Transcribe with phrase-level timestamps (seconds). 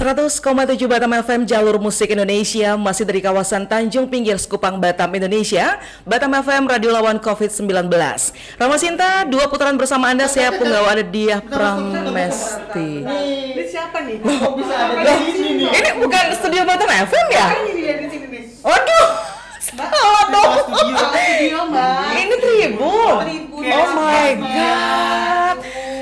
[0.00, 5.76] 100,7 Batam FM jalur musik Indonesia masih dari kawasan Tanjung Pinggir Sekupang Batam Indonesia
[6.08, 7.68] Batam FM Radio Lawan COVID-19
[8.56, 14.24] Rama Sinta, dua putaran bersama Anda saya penggawa ada dia Pramesti Ini siapa nih?
[14.24, 15.68] Kok bisa ada di sini?
[15.68, 17.46] Ini bukan studio Batam FM ya?
[18.64, 19.06] Waduh,
[19.60, 20.52] salah dong.
[22.16, 23.20] Ini Tribun.
[23.68, 25.39] Oh my god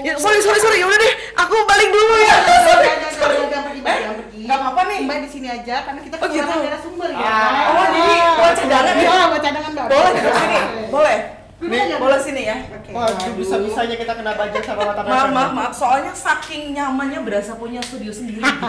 [0.08, 3.94] ya, Sorry, sorry, sorry, yaudah deh Aku balik dulu ya Jangan, jangan, jangan, pergi, Mbak,
[3.94, 4.40] jangan pergi.
[4.48, 4.98] Nggak apa-apa nih.
[5.04, 6.40] Mbak di sini aja karena kita Oh, gitu.
[6.40, 7.36] kekurangan narasumber ya.
[7.68, 9.10] Oh, jadi buat cadangan ya?
[9.28, 9.72] Buat cadangan.
[9.88, 10.12] Boleh?
[10.88, 11.18] Boleh?
[11.58, 12.54] Nih, Boleh sini ya?
[12.70, 12.94] Oke.
[12.94, 15.72] Waduh, bisa-bisanya kita kena budget sama mata Maaf, maaf, maaf.
[15.74, 18.38] Soalnya saking nyamannya berasa punya studio sendiri.
[18.38, 18.62] gitu.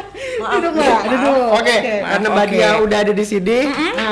[0.40, 1.36] maaf, Duduk duduk.
[1.52, 2.28] Oke, Maaf, karena.
[2.32, 3.58] Mbak Dia udah ada di sini,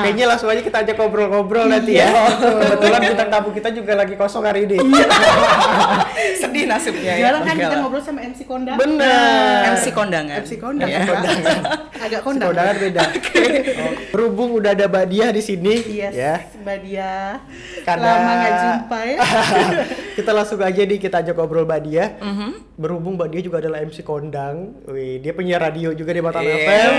[0.04, 2.12] kayaknya langsung aja kita ajak ngobrol-ngobrol nanti ya.
[2.36, 4.76] Kebetulan bintang tamu kita juga lagi kosong hari ini.
[6.40, 7.32] Sedih nasibnya ya.
[7.32, 8.76] Jarang kan kita ngobrol sama MC Konda.
[8.76, 9.80] Bener.
[9.80, 10.44] MC kondangan.
[10.44, 10.84] MC Konda.
[10.84, 11.00] Iya.
[12.04, 12.52] Agak kondang.
[12.52, 13.02] Kondangan beda.
[13.80, 16.34] Oh, Berhubung udah ada Mbak Dia di sini, Yes, ya.
[16.60, 17.40] Mbak Dia.
[17.82, 19.16] Karena- Lama nggak jumpa ya.
[20.18, 22.04] kita langsung aja nih kita ajak ngobrol Mbak Dia.
[22.18, 22.50] Mhm.
[22.74, 26.56] Berhubung Mbak Dia juga adalah MC kondang, wih dia penyiar radio juga di Batam Iya.
[26.56, 26.92] FM.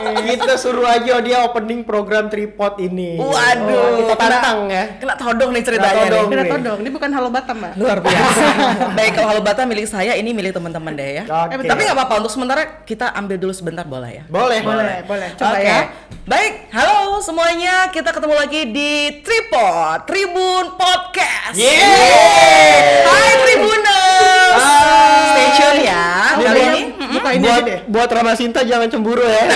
[0.30, 3.16] kita suruh aja dia opening program tripod ini.
[3.16, 4.84] Waduh, Oh, kita kena- tantang ya.
[4.96, 6.22] Kena todong nih ceritanya Kena todong.
[6.22, 6.32] nih.
[6.32, 6.78] Kena todong.
[6.80, 7.72] Ini bukan Halo Batam mbak.
[7.76, 8.44] Luar biasa.
[8.98, 11.24] Baik kalau Halo Batam milik saya, ini milik teman-teman deh ya.
[11.24, 11.62] Oke.
[11.62, 14.24] Tapi nggak apa-apa untuk sementara kita ambil dulu sebentar boleh ya.
[14.26, 14.58] Boleh.
[14.60, 15.28] Boleh, boleh.
[15.34, 15.64] Coba Oke.
[15.64, 15.80] ya.
[16.22, 17.88] Baik, halo semuanya.
[17.88, 18.90] Kita ketemu lagi di
[19.20, 21.54] Tripod Tribun Podcast.
[21.54, 23.06] Yeay.
[23.06, 24.58] Hai Tribuners.
[24.58, 25.22] Hai.
[25.30, 26.06] Stay tune ya.
[26.34, 27.78] Kali buat- ini buka ini buat deh.
[27.86, 29.46] buat Rama Sinta jangan cemburu ya.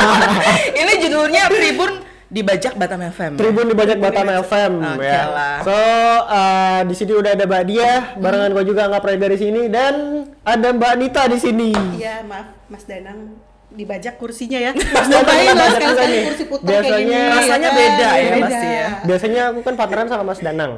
[0.80, 3.36] ini judulnya Tribun dibajak Batam FM.
[3.36, 5.28] Tribun di Bajak Batam FM Oke ya.
[5.28, 5.56] lah.
[5.60, 5.76] So
[6.24, 9.94] uh, di sini udah ada Mbak Dia, barengan gue juga nggak pernah dari sini dan
[10.40, 11.76] ada Mbak Nita di sini.
[11.94, 13.36] Iya maaf Mas Danang
[13.74, 14.70] dibajak kursinya ya.
[14.70, 16.24] Ngapain lah sekali-sekali nih.
[16.24, 17.34] kursi putar Biasanya- kayak gini.
[17.34, 17.76] Rasanya kan?
[17.76, 18.38] beda ya, Beda.
[18.40, 18.86] pasti ya.
[19.04, 20.72] Biasanya aku kan partneran sama Mas Danang.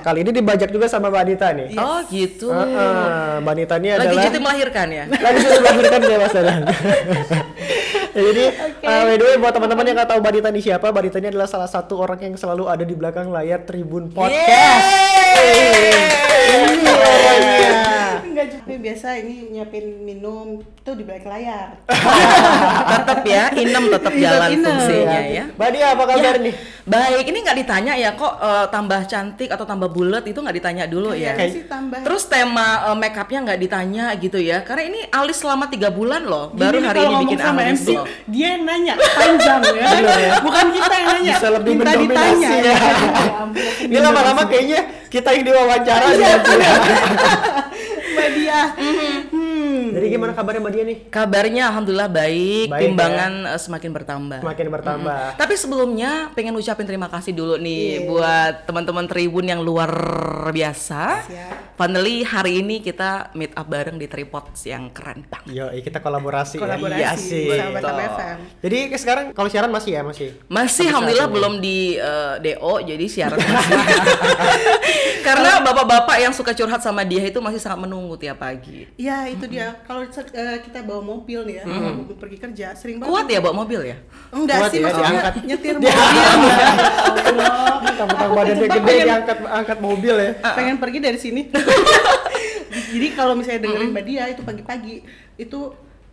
[0.00, 1.68] Kali ini dibajak juga sama Mbak Nita nih.
[1.74, 2.48] Oh gitu.
[2.48, 3.38] Uh-uh.
[3.38, 5.04] Mbak Nita ini Lagi adalah cuti melahirkan ya.
[5.06, 6.62] lagi sudah melahirkan ya Mas Danang.
[8.08, 8.44] Ya, jadi
[8.82, 11.18] uh, by the way buat teman-teman yang nggak tahu Mbak Nita ini siapa, Mbak Nita
[11.20, 14.82] ini adalah salah satu orang yang selalu ada di belakang layar Tribun Podcast.
[15.38, 15.94] Yeay.
[16.48, 17.70] Ini orangnya.
[18.18, 18.46] Enggak.
[18.58, 20.46] Tapi biasa ini nyiapin minum
[20.82, 21.78] tuh di belakang layar.
[22.92, 24.64] tetap ya, inem tetap jalan Inem.
[24.64, 25.44] fungsinya ya.
[25.50, 26.54] Mbak Dia apa kabar Ya, nih?
[26.82, 30.84] Baik, ini nggak ditanya ya kok eh, tambah cantik atau tambah bulat itu nggak ditanya
[30.84, 31.36] dulu ya.
[31.36, 32.00] Sih tambah.
[32.00, 36.24] Terus tema eh, make upnya nggak ditanya gitu ya, karena ini alis selama tiga bulan
[36.24, 38.06] loh, Gini baru hari ini bikin sama alis MC, loh.
[38.26, 39.84] dia yang nanya panjang ya.
[39.98, 40.32] Ya.
[40.40, 41.34] Bukan kita yang nanya.
[41.34, 42.48] Bisa lebih minta mendominasi ditanya.
[42.48, 42.62] ya.
[42.64, 42.72] Ya
[43.44, 46.28] aku Ini lama-lama kayaknya kita yang diwawancara Iya.
[46.40, 46.72] ya.
[48.08, 48.60] Mbak Dia.
[50.08, 50.14] Hmm.
[50.14, 50.98] Jadi gimana kabarnya Mbak Dia nih?
[51.08, 54.38] Kabarnya alhamdulillah baik, Baik, timbangan eh, semakin bertambah.
[54.40, 55.20] Semakin bertambah.
[55.36, 58.06] Tapi sebelumnya pengen ucapin terima kasih dulu nih Iya.
[58.06, 59.92] buat teman-teman Tribun yang luar
[60.48, 61.02] biasa.
[61.24, 61.56] Siap.
[61.76, 65.52] Finally hari ini kita meet up bareng di tripod yang keren banget.
[65.52, 67.12] Yo, kita kolaborasi, Kolaborasi ya.
[67.12, 67.46] Iya sih.
[67.78, 68.38] sama FM.
[68.64, 70.28] Jadi sekarang kalau siaran masih ya masih.
[70.50, 71.34] Masih alhamdulillah ini.
[71.36, 73.78] belum di eh, DO jadi siaran masih.
[75.26, 78.88] Karena bapak-bapak yang suka curhat sama dia itu masih sangat menunggu tiap pagi.
[78.96, 79.78] Ya itu dia.
[79.84, 83.10] Kalau eh, kita bawa mobil nih ya, kalau mau pergi kerja sering banget.
[83.10, 83.96] Kuat ya bawa mobil ya?
[84.30, 85.34] Enggak Kuat sih ya, maksudnya diangkat.
[85.46, 85.88] nyetir mobil.
[85.98, 85.98] Ya
[87.28, 87.80] Allah.
[87.98, 90.32] Tentang badannya gede diangkat angkat mobil ya.
[90.54, 91.42] pengen pergi dari sini.
[92.94, 94.96] Jadi kalau misalnya dengerin Mbak Dia itu pagi-pagi
[95.36, 95.60] itu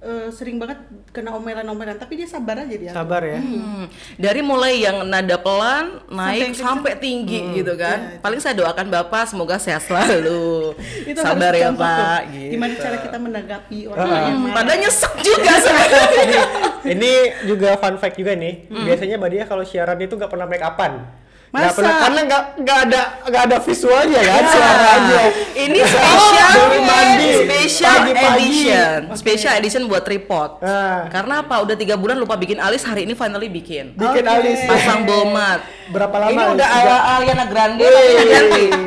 [0.06, 0.78] eh, sering banget
[1.10, 2.92] kena omelan-omelan, tapi dia sabar aja dia.
[2.92, 3.36] Sabar ya.
[3.36, 7.98] Hmm, dari mulai yang nada pelan naik Sampai sampai, tinggi gitu kan.
[8.12, 8.22] Itu.
[8.22, 10.78] Paling saya doakan Bapak semoga sehat selalu.
[11.10, 11.82] Itu Sabar harus ya tuh.
[11.82, 12.20] Pak.
[12.30, 12.52] Gitu.
[12.52, 14.20] Gimana cara kita menanggapi orang Ah.
[14.22, 14.56] yang Hmm, marah.
[14.56, 16.44] padahal nyesek juga sebenarnya.
[16.86, 17.12] Ini
[17.44, 18.54] juga fun fact juga nih.
[18.70, 21.25] Biasanya Mbak Dia kalau siaran itu nggak pernah make upan.
[21.56, 21.72] Masa?
[21.72, 25.20] pernah karena nggak nggak ada nggak ada visualnya kan suara aja.
[25.56, 27.30] Ini spesial Baru mandi.
[27.40, 28.28] special Pagi-pagi.
[28.36, 30.60] edition, special edition buat tripod.
[30.60, 31.08] Ah.
[31.08, 31.56] Karena apa?
[31.64, 33.96] Udah tiga bulan lupa bikin alis, hari ini finally bikin.
[33.96, 34.36] Bikin Oke.
[34.36, 34.60] alis.
[34.68, 35.64] Pasang bomat.
[35.90, 36.30] Berapa lama?
[36.30, 36.56] Ini alis?
[36.60, 37.86] udah ala Aliana Grande.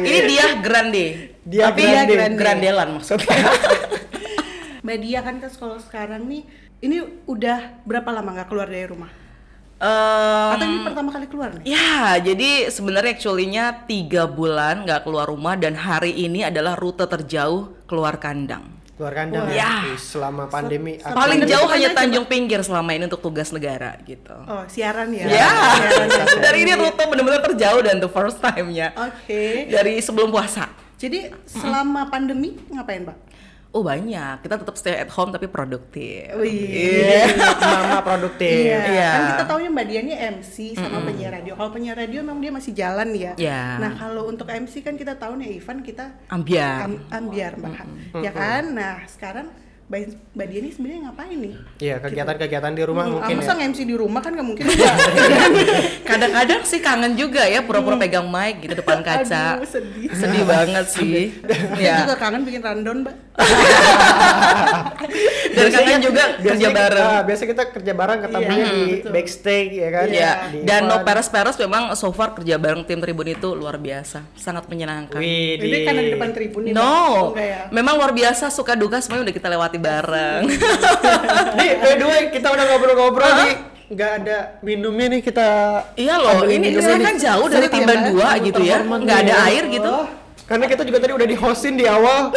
[0.05, 1.07] Ini dia Grande.
[1.43, 2.13] Dia tapi Grande.
[2.13, 3.37] dia Grandelan maksudnya.
[4.85, 6.45] Mbak Dia kan kan kalau sekarang nih
[6.79, 9.11] ini udah berapa lama nggak keluar dari rumah?
[9.79, 11.63] Em, Atau ini pertama kali keluar nih?
[11.71, 17.71] Ya, jadi sebenarnya actually-nya tiga bulan nggak keluar rumah dan hari ini adalah rute terjauh
[17.87, 18.67] keluar kandang.
[18.99, 19.55] Keluar kandang Wah.
[19.55, 19.95] ya.
[19.95, 19.95] Ya.
[19.95, 20.99] Selama pandemi.
[20.99, 24.35] Sampai Paling Pandemi jauh hanya Tanjung Pinggir selama ini untuk tugas negara gitu.
[24.51, 25.31] Oh, siaran ya?
[25.31, 25.47] Ya,
[25.79, 26.25] Siaran ya.
[26.51, 29.71] dari ini rute benar-benar terjauh dan the first time-nya Oke.
[29.71, 30.67] dari sebelum puasa.
[30.99, 33.28] Jadi selama pandemi ngapain, Pak?
[33.69, 36.33] Oh banyak, kita tetap stay at home tapi produktif.
[36.35, 37.29] Wih.
[37.61, 38.49] Mama produktif.
[38.65, 38.81] Iya.
[38.89, 39.11] Iya.
[39.13, 41.53] Kan kita taunya Mbak Dian ini MC sama penyiar radio.
[41.53, 43.33] Kalau penyiar radio memang dia masih jalan ya.
[43.37, 43.77] Iya.
[43.77, 46.81] Nah, kalau untuk MC kan kita tahu nih Ivan kita Ambiar.
[46.83, 47.77] am- ambiar Mbak.
[48.25, 48.73] Ya kan?
[48.73, 49.53] Nah, sekarang
[49.89, 50.05] Mbak
[50.51, 51.53] ini sebenarnya ngapain nih?
[51.81, 53.65] Iya, kegiatan-kegiatan di rumah Hmm, mungkin ah, masa ya.
[53.65, 54.85] MC di rumah kan nggak mungkin juga.
[56.13, 59.57] Kadang-kadang sih kangen juga ya pura-pura pegang mic gitu depan kaca.
[59.57, 60.13] Aduh, sedih.
[60.13, 61.33] Sedih banget sih.
[61.41, 62.05] Aku ya.
[62.05, 63.17] juga kangen bikin rundown, Mbak.
[65.51, 67.09] Dan kangen juga kerja biasanya kita- bareng.
[67.09, 69.11] ah, biasa kita kerja bareng ketemunya Iya, di betul.
[69.11, 70.07] backstage ya kan.
[70.07, 71.07] Iya, Di dan no Ivan.
[71.07, 75.17] peres-peres memang so far kerja bareng tim Tribun itu luar biasa, sangat menyenangkan.
[75.17, 76.63] Wih, Ini kan di depan tribun.
[76.69, 77.61] No, enggak ya?
[77.71, 80.43] memang luar biasa suka duka semuanya udah kita lewati bareng.
[81.59, 83.55] Nih, by the way, kita udah ngobrol-ngobrol nih.
[83.89, 85.49] Nggak ada minumnya nih kita.
[85.97, 89.47] iya loh, ini kan jauh dari ya, Timban dua gitu ya, nggak ada nih.
[89.49, 89.95] air gitu.
[90.49, 92.33] Karena kita juga tadi udah di hostin di awal.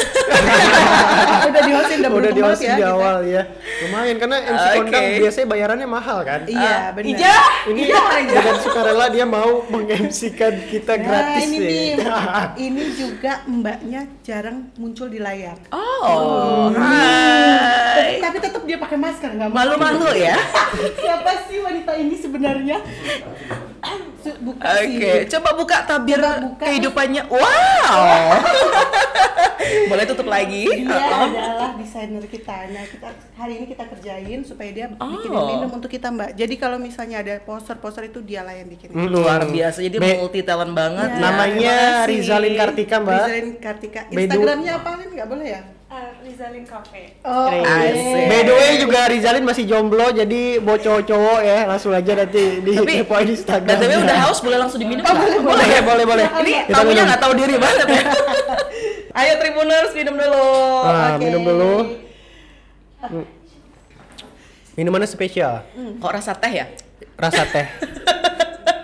[1.47, 2.91] udah di hostin udah udah beruntung di banget hostin ya di kita.
[2.91, 3.41] awal ya.
[3.81, 4.75] Lumayan karena MC Oke.
[4.75, 6.39] kondang biasanya bayarannya mahal kan.
[6.43, 7.07] Iya, Ah, benar.
[7.07, 7.35] Ija,
[7.71, 11.69] Ini Ija, dengan sukarela dia mau meng-MC-kan kita gratis nah, ini nih.
[11.95, 11.97] Bim.
[12.67, 15.55] ini juga mbaknya jarang muncul di layar.
[15.71, 18.19] Oh, Tapi, hai.
[18.19, 20.35] tapi tetap dia pakai masker nggak Malu-malu ya.
[20.99, 22.75] Siapa sih wanita ini sebenarnya?
[24.37, 25.27] Buka Oke, sih.
[25.27, 26.63] coba buka tabir Coba buka.
[26.63, 27.23] kehidupannya.
[27.25, 27.97] Wow.
[29.61, 30.65] Boleh tutup lagi?
[30.81, 31.27] Dia Uh-uh.
[31.27, 32.57] adalah desainer kita.
[32.69, 35.47] Nah, kita hari ini kita kerjain supaya dia bikin Oh.
[35.47, 36.33] minum untuk kita, Mbak.
[36.33, 38.89] Jadi kalau misalnya ada poster-poster itu dia lah yang bikin.
[38.89, 39.07] Hmm.
[39.07, 41.09] Luar biasa, jadi Be- multi talent banget.
[41.09, 41.21] Ya, ya.
[41.21, 41.75] Namanya.
[42.05, 43.15] Rizalin Kartika, Mbak.
[43.19, 43.99] Rizalin Kartika.
[44.09, 44.89] Instagramnya apa?
[45.03, 45.61] Nggak boleh ya?
[45.91, 47.19] Uh, Rizalin Cafe.
[47.21, 47.67] Oh, oke.
[47.67, 48.23] Asik.
[48.25, 52.71] By the way juga Rizalin masih jomblo jadi buat cowok-cowok ya langsung aja nanti di
[52.71, 53.75] Tapi kepoin Instagram.
[53.75, 55.43] BTW udah haus boleh langsung diminum Oh, nggak?
[55.43, 56.27] boleh, boleh, boleh, boleh.
[56.39, 58.03] Ini Kita tamunya nggak tahu diri banget ya.
[59.19, 60.47] Ayo Tribuners minum dulu.
[60.81, 61.19] Ah, Oke.
[61.19, 61.73] minum dulu.
[64.71, 65.67] Minumannya spesial.
[65.99, 66.71] Kok rasa teh ya?
[67.19, 67.67] Rasa teh.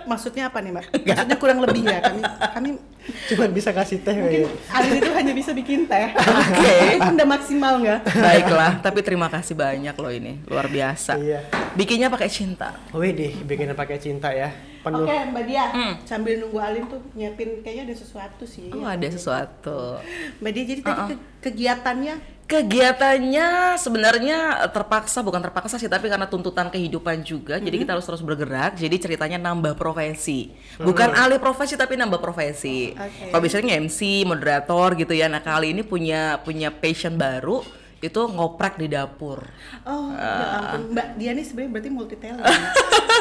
[0.08, 0.84] Maksudnya apa nih, Mbak?
[1.06, 2.00] Maksudnya kurang lebih ya.
[2.00, 2.70] Kami kami
[3.08, 4.12] Cuman bisa kasih teh.
[4.12, 4.68] mungkin kayaknya.
[4.68, 6.12] Alin itu hanya bisa bikin teh.
[6.44, 6.76] Oke.
[6.98, 8.00] Udah maksimal nggak?
[8.04, 11.16] Baiklah, tapi terima kasih banyak loh ini, luar biasa.
[11.16, 11.40] Iya.
[11.72, 12.76] Bikinnya pakai cinta.
[12.92, 14.52] Wih deh, bikinnya pakai cinta ya.
[14.78, 15.04] Penuh.
[15.04, 15.64] Oke, Mbak Dia.
[15.68, 15.94] Hmm.
[16.04, 18.68] Sambil nunggu Alin tuh nyiapin kayaknya ada sesuatu sih.
[18.70, 19.98] Oh ada sesuatu.
[20.38, 22.14] Mbak Dia jadi tadi ke- kegiatannya
[22.48, 27.60] Kegiatannya sebenarnya terpaksa bukan terpaksa sih tapi karena tuntutan kehidupan juga.
[27.60, 28.80] Jadi kita harus terus bergerak.
[28.80, 30.56] Jadi ceritanya nambah profesi.
[30.80, 32.96] Bukan alih profesi tapi nambah profesi.
[32.96, 33.28] Oke.
[33.28, 35.28] kalau biasanya MC moderator gitu ya.
[35.28, 37.60] Nah kali ini punya punya passion baru
[38.00, 39.42] itu ngoprek di dapur
[39.82, 40.14] Oh, Ah.
[40.14, 40.80] ya ampun.
[40.92, 42.46] Mbak dia nih sebenarnya berarti multi talent.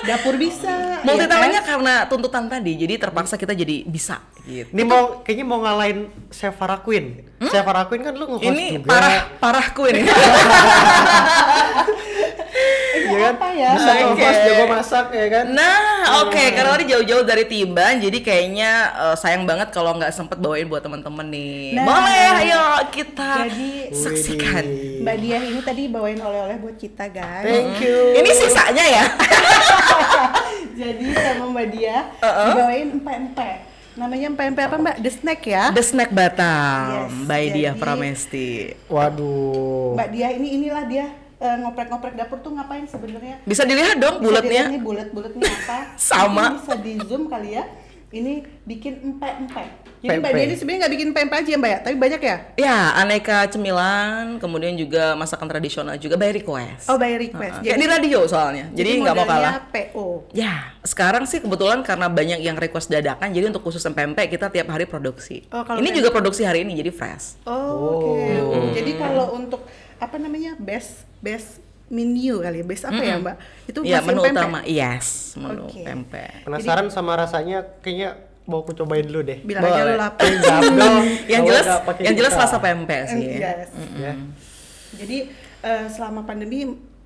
[0.03, 0.73] Dapur bisa.
[1.05, 1.31] multi ya kan?
[1.31, 5.99] talentnya karena tuntutan tadi jadi terpaksa kita jadi bisa gitu Ini mau kayaknya mau ngalahin
[6.29, 7.25] Sevara Queen.
[7.43, 8.87] Sevara Queen kan lu nge-host ini juga.
[8.87, 10.05] parah parah queen
[13.07, 13.33] Iya kan?
[13.33, 13.71] apa ya?
[13.71, 14.45] Bisa nge-host Oke.
[14.45, 15.45] jago masak ya kan?
[15.49, 15.79] Nah,
[16.21, 20.65] oke, karena tadi jauh-jauh dari Timban, jadi kayaknya eh, sayang banget kalau nggak sempet bawain
[20.65, 21.73] buat teman-teman nih.
[21.73, 21.83] Nah.
[21.83, 24.63] Boleh, ayo kita Jadi- saksikan.
[24.99, 27.43] Mbak Dia ini tadi bawain oleh-oleh buat kita, guys.
[27.43, 27.97] Thank you.
[28.13, 29.03] Ini sisanya ya.
[30.77, 32.47] Jadi sama Mbak Dia Uh-uh.
[32.51, 33.57] dibawain empek-empek.
[33.97, 34.95] Namanya empek-empek apa, Mbak?
[34.99, 35.63] The Snack ya.
[35.71, 38.49] The Snack Batam, Yes, by Dia jadi- Pramesti.
[38.87, 39.97] Waduh.
[39.97, 41.05] Mbak Dia ini inilah dia
[41.37, 43.41] ngoprek-ngoprek dapur tuh ngapain sebenarnya?
[43.43, 44.69] Bisa dilihat dong bulatnya.
[44.69, 45.77] nih bulat-bulatnya apa?
[45.95, 46.57] Sama.
[46.57, 47.65] Mungkin bisa di zoom kali ya.
[48.07, 49.67] Ini bikin empek-empek.
[49.97, 50.31] Jadi Mbak Pempek.
[50.31, 52.37] Dia ini sebenarnya nggak bikin empek aja ya Mbak ya, tapi banyak ya?
[52.55, 56.85] Ya, aneka cemilan, kemudian juga masakan tradisional juga by request.
[56.87, 57.59] Oh by request.
[57.59, 59.59] Uh, kayak di radio soalnya, jadi nggak mau kalah.
[59.67, 60.29] PO.
[60.31, 64.69] Ya, sekarang sih kebetulan karena banyak yang request dadakan, jadi untuk khusus pempek kita tiap
[64.69, 65.43] hari produksi.
[65.49, 67.41] Oh, kalau Ini pempek- juga produksi hari ini, jadi fresh.
[67.43, 68.13] Oh, oke.
[68.71, 69.65] Jadi kalau untuk
[69.97, 73.35] apa namanya best best menu kali ya, best apa ya Mbak?
[73.71, 74.35] Itu masih menu pempek?
[74.35, 74.59] utama.
[74.67, 75.07] Yes,
[75.39, 75.81] menu Oke.
[75.87, 76.43] pempek.
[76.43, 79.39] Penasaran sama rasanya kayaknya mau aku cobain dulu deh.
[79.43, 80.23] Bilang aja lu lapar.
[81.31, 81.67] Yang jelas,
[81.99, 82.43] yang jelas kita.
[82.43, 83.23] rasa pempek sih.
[83.39, 83.69] Yes.
[83.95, 84.13] Ya.
[84.99, 85.17] Jadi
[85.63, 86.63] eh, selama pandemi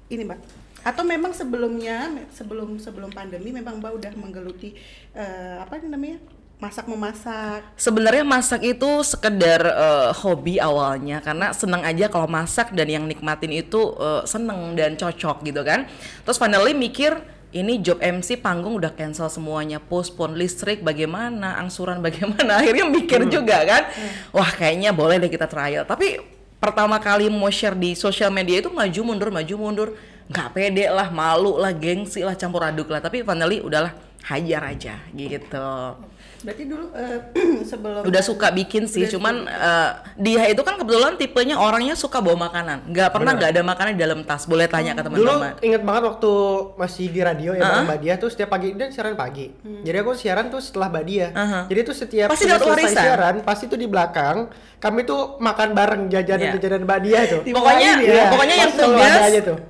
[0.10, 0.40] ini Mbak
[0.82, 4.74] atau memang sebelumnya sebelum sebelum pandemi memang Mbak udah menggeluti
[5.14, 6.18] eh, apa namanya
[6.62, 7.66] masak memasak.
[7.74, 11.18] Sebenarnya masak itu sekedar eh, hobi awalnya.
[11.20, 15.90] Karena senang aja kalau masak dan yang nikmatin itu eh, seneng dan cocok gitu kan.
[16.22, 17.18] Terus finally mikir
[17.52, 22.56] ini job MC panggung udah cancel semuanya, postpone listrik bagaimana, angsuran bagaimana.
[22.62, 23.84] Akhirnya mikir juga kan.
[24.32, 25.84] Wah, kayaknya boleh deh kita trial.
[25.84, 26.22] Tapi
[26.62, 29.90] pertama kali mau share di sosial media itu maju mundur maju mundur.
[30.30, 33.02] Nggak pede lah malu lah gengsi lah campur aduk lah.
[33.02, 33.92] Tapi finally udahlah
[34.22, 35.98] hajar aja gitu
[36.42, 37.20] Berarti dulu eh,
[37.70, 42.18] sebelum Udah suka bikin sih, Udah cuman eh, dia itu kan kebetulan tipenya orangnya suka
[42.18, 42.88] bawa makanan.
[42.88, 44.44] Nggak pernah nggak ada makanan di dalam tas.
[44.44, 45.54] Boleh tanya ke Dulu teman-teman.
[45.62, 46.32] inget banget waktu
[46.76, 47.70] masih di radio ya Ah.
[47.72, 49.54] bareng Mbak Dia tuh setiap pagi dan siaran pagi.
[49.62, 51.28] Jadi aku siaran tuh setelah Mbak Dia.
[51.32, 51.60] Aha.
[51.66, 53.04] Jadi tuh setiap Pasti dapat selesai warisan.
[53.04, 54.38] siaran pasti tuh di belakang
[54.78, 57.42] kami tuh makan bareng jajanan-jajanan Mbak Dia tuh.
[57.42, 58.34] Di- Pokoknya, ya?
[58.34, 59.14] pokoknya yang tugas,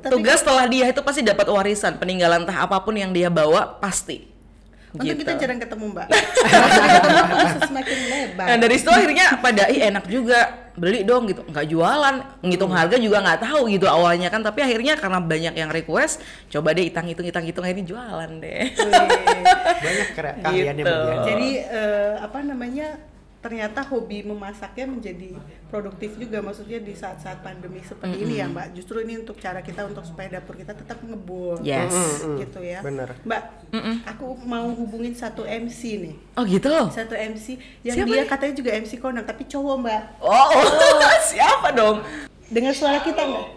[0.01, 4.30] tugas setelah dia itu pasti dapat warisan peninggalan entah apa pun yang dia bawa pasti.
[4.91, 5.23] Untuk Gitu.
[5.23, 6.07] kita jarang ketemu mbak.
[6.11, 8.45] Semakin ketemu terus semakin lebar.
[8.45, 10.39] Nah dari situ akhirnya pada ih enak juga
[10.71, 14.95] beli dong gitu nggak jualan ngitung harga juga nggak tahu gitu awalnya kan tapi akhirnya
[14.95, 18.71] karena banyak yang request coba deh hitung hitung hitung hitung akhirnya jualan deh
[19.83, 20.87] Banyak keahliannya Gitu.
[20.87, 21.17] Mbak Dia.
[21.27, 22.87] Jadi eh, apa namanya?
[23.41, 25.33] Ternyata hobi memasaknya menjadi
[25.65, 28.77] produktif juga maksudnya di saat-saat pandemi seperti ini ya mbak.
[28.77, 31.57] Justru ini untuk cara kita untuk supaya dapur kita tetap ngebul.
[31.65, 31.89] yes
[32.21, 32.37] Mm-mm.
[32.37, 32.85] Gitu ya.
[32.85, 33.09] Bener.
[33.25, 33.43] Mbak,
[34.05, 36.15] aku mau hubungin satu MC nih.
[36.37, 38.29] oh gitu Satu MC yang Siapa dia nih?
[38.29, 40.01] katanya juga MC kondang tapi cowok mbak.
[40.21, 40.49] oh,
[41.33, 42.05] siapa dong
[42.45, 43.47] Dengar suara kita nggak?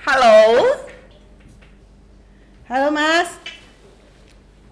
[0.00, 0.36] halo
[2.66, 3.30] Halo mas.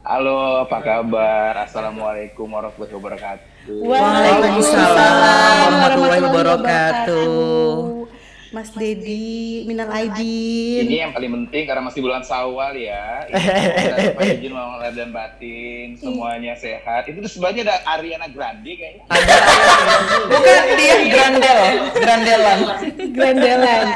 [0.02, 1.54] Halo, apa kabar?
[1.62, 3.53] Assalamualaikum warahmatullahi wabarakatuh.
[3.64, 8.04] Waalaikumsalam warahmatullahi wabarakatuh.
[8.52, 10.84] Mas Dedi, Minal Aidin.
[10.84, 13.24] Ini yang paling penting karena masih bulan Sawal ya.
[14.36, 17.08] Izin mau lahir dan batin, semuanya sehat.
[17.08, 19.08] Itu di sebelahnya ada Ariana Grande kayaknya.
[20.28, 21.60] bukan dia grandel
[21.98, 22.58] grandelan
[23.16, 23.86] Grandelan.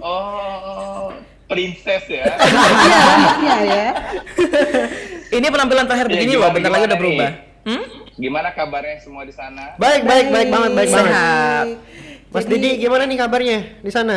[0.00, 1.12] Oh,
[1.46, 2.24] princess ya.
[2.40, 3.92] Iya, rambutnya ya.
[5.36, 7.30] ini penampilan terakhir Ya, begini loh bentar lagi udah berubah
[7.68, 7.84] hmm?
[8.20, 9.74] Gimana kabarnya semua di sana?
[9.80, 11.12] Baik, baik, baik banget, baik banget.
[11.12, 11.66] Sehat.
[12.30, 14.16] Mas Jadi- Didi gimana nih kabarnya di sana?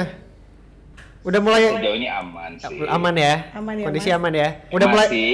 [1.24, 2.84] Udah mulai Sejauh ini aman sih.
[2.84, 3.34] aman ya?
[3.56, 4.18] Aman ya, Kondisi Mas?
[4.20, 4.50] aman ya?
[4.76, 5.30] Udah mulai masih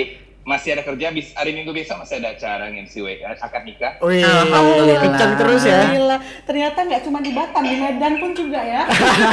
[0.46, 3.94] masih ada kerja bis hari Minggu besok masih ada acara WK akad nikah.
[4.06, 5.02] Wih, Alhamdulillah.
[5.02, 5.82] kencang terus ya.
[5.82, 6.20] Alhamdulillah.
[6.46, 8.82] Ternyata nggak cuma di Batam, di Medan pun juga ya.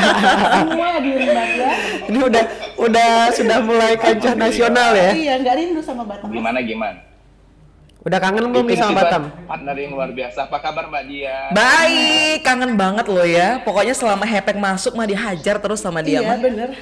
[0.65, 1.71] Semua di rumah ya.
[2.09, 2.45] Ini udah
[2.81, 5.11] udah sudah mulai kancah nasional ya.
[5.13, 6.33] Iya, nggak rindu sama Batam.
[6.33, 7.16] Gimana gimana?
[8.07, 9.35] Udah kangen belum nih sama Batam?
[9.51, 10.47] Partner yang luar biasa.
[10.47, 11.51] Apa kabar Mbak Dia?
[11.51, 13.59] Baik, kangen banget loh ya.
[13.67, 16.39] Pokoknya selama Hepek masuk mah dihajar terus sama dia Iya, mah.
[16.39, 16.69] bener.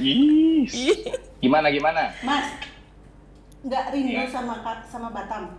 [0.00, 0.72] Yes.
[1.44, 2.08] Gimana gimana?
[2.24, 2.56] Mas,
[3.60, 4.32] nggak rindu Iya.
[4.32, 5.54] sama sama Batam?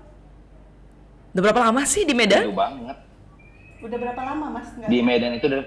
[1.32, 2.50] Udah berapa lama sih di Medan?
[2.50, 2.98] Rindu banget.
[3.86, 4.68] Udah berapa lama Mas?
[4.76, 5.64] Nggak Di Medan itu dari,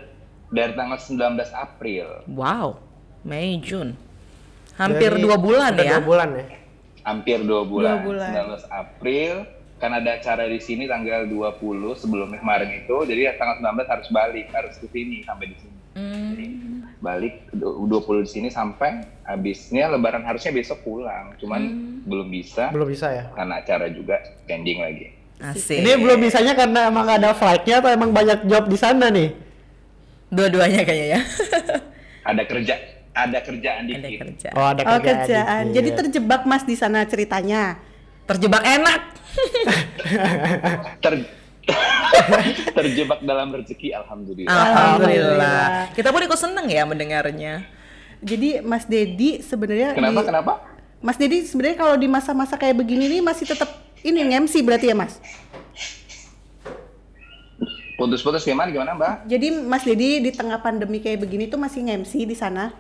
[0.53, 2.07] dari tanggal 19 April.
[2.29, 2.83] Wow,
[3.25, 3.97] Mei Jun.
[4.77, 6.03] Hampir Jadi, dua bulan ya.
[6.03, 6.64] Dua bulan ya.
[7.05, 8.01] Hampir dua bulan.
[8.01, 8.31] Dua bulan.
[8.59, 9.33] 19 April.
[9.75, 11.61] Karena ada acara di sini tanggal 20
[11.93, 12.97] sebelumnya kemarin itu.
[13.05, 15.77] Jadi ya tanggal 19 harus balik, harus ke sini sampai di sini.
[15.95, 16.27] Hmm.
[16.33, 16.47] Jadi,
[16.99, 21.37] balik du- 20 di sini sampai habisnya lebaran harusnya besok pulang.
[21.37, 22.01] Cuman Hmm.
[22.03, 23.25] belum bisa Belum bisa ya.
[23.31, 25.07] karena acara juga pending lagi.
[25.37, 25.77] Asik.
[25.77, 29.35] Ini belum bisanya karena emang ada flightnya atau emang banyak job di sana nih?
[30.31, 31.21] Dua-duanya kayaknya ya.
[32.25, 32.75] Ada kerja,
[33.15, 34.19] ada kerjaan Ada dikit.
[34.21, 34.49] kerja.
[34.53, 35.19] Oh ada Oh kerjaan.
[35.23, 35.63] kerjaan.
[35.65, 35.75] dikit.
[35.77, 37.79] Jadi terjebak Mas di sana ceritanya.
[38.25, 39.01] Terjebak enak.
[41.03, 41.31] Ter-
[42.77, 44.53] terjebak dalam rezeki alhamdulillah.
[44.53, 45.01] Alhamdulillah.
[45.01, 45.65] Alhamdulillah.
[45.93, 47.65] Kita pun ikut seneng ya mendengarnya.
[48.19, 50.21] Jadi Mas Dedi sebenarnya Kenapa?
[50.21, 50.53] di- Kenapa?
[50.99, 53.69] Mas Dedi sebenarnya kalau di masa-masa kayak begini nih masih tetap
[54.01, 55.17] ini MC berarti ya Mas.
[57.95, 59.15] Putus-putus gimana gimana, Mbak?
[59.25, 62.75] Jadi Mas Dedi di tengah pandemi kayak begini tuh masih MC di sana?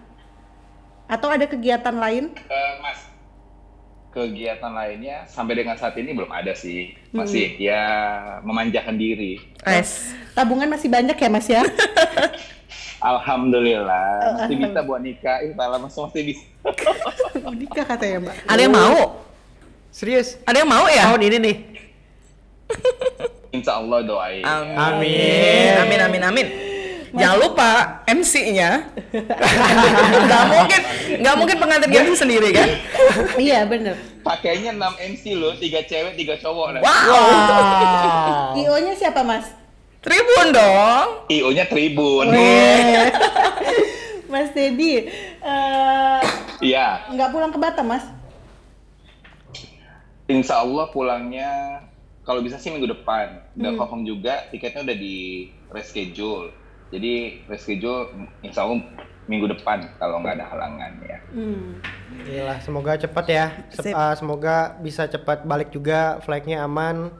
[1.05, 2.33] Atau ada kegiatan lain?
[2.49, 3.05] Eh, mas,
[4.15, 6.95] kegiatan lainnya sampai dengan saat ini belum ada sih.
[7.11, 7.83] Masih ya
[8.47, 9.43] memanjakan diri.
[9.67, 10.15] Es.
[10.39, 11.63] Tabungan masih banyak ya Mas ya?
[13.15, 15.43] Alhamdulillah masih bisa buat nikah.
[15.45, 16.47] Ih, malah masih masih bisa.
[17.45, 18.37] Mau nikah katanya Mbak.
[18.49, 18.99] Ada yang mau?
[19.93, 20.41] Serius?
[20.43, 21.13] Ada yang mau ya?
[21.13, 21.57] Tahun ini nih.
[23.55, 24.43] Insya Allah doain.
[24.43, 25.75] Amin.
[25.87, 26.74] Amin amin amin.
[27.15, 27.71] Jangan lupa
[28.05, 28.91] MC-nya.
[30.31, 30.81] Gak mungkin,
[31.15, 32.69] nggak mungkin pengantin MC sendiri kan?
[33.39, 33.95] iya bener.
[34.21, 34.83] Pakainya 6
[35.15, 36.75] MC loh, tiga cewek, tiga cowok.
[36.75, 36.81] Nah.
[36.83, 37.07] Wow.
[37.07, 38.59] Wow.
[38.59, 39.47] IO-nya siapa Mas?
[40.01, 41.09] Tribun dong.
[41.29, 42.35] IO-nya Tribun.
[44.33, 45.07] Mas Dedi,
[45.39, 46.21] eh,
[46.61, 47.07] Iya.
[47.09, 48.03] nggak pulang ke Batam Mas?
[50.25, 51.79] Insya Allah pulangnya
[52.25, 53.45] kalau bisa sih minggu depan.
[53.55, 53.79] Udah Hmm.
[53.79, 55.17] confirm juga, tiketnya udah di
[55.69, 56.51] reschedule.
[56.95, 58.79] Jadi reschedule insya Allah
[59.27, 61.19] minggu depan kalau nggak ada halangan ya.
[61.35, 61.83] Hmm.
[62.23, 63.47] Iyalah, semoga cepat ya.
[63.75, 63.95] Sep- Sip.
[63.97, 67.11] ah, semoga bisa cepat balik juga, flightnya aman.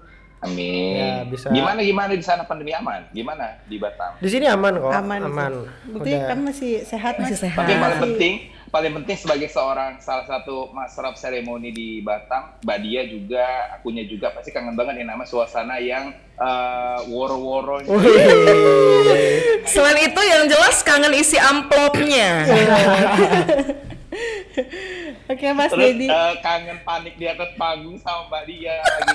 [0.45, 0.95] Amin.
[1.01, 1.49] Ya, bisa.
[1.49, 3.09] Gimana gimana di sana pandemi aman?
[3.11, 4.21] Gimana di Batam?
[4.21, 4.93] Di sini aman kok.
[4.93, 5.21] Aman.
[5.25, 5.53] Aman.
[5.89, 6.29] Berarti Udah.
[6.29, 7.43] kan masih sehat Masih Mas?
[7.49, 7.65] sehat.
[7.65, 8.35] Tapi paling penting,
[8.69, 14.05] paling penting sebagai seorang salah satu master of ceremony di Batam, Mbak Dia juga, akunya
[14.05, 17.81] juga pasti kangen banget yang nama suasana yang uh, woro-woro.
[19.73, 22.45] Selain itu yang jelas kangen isi amplopnya.
[25.25, 26.07] Oke Mas Terus Dedi.
[26.07, 29.13] uh, kangen panik di atas panggung sama Mbak Dia lagi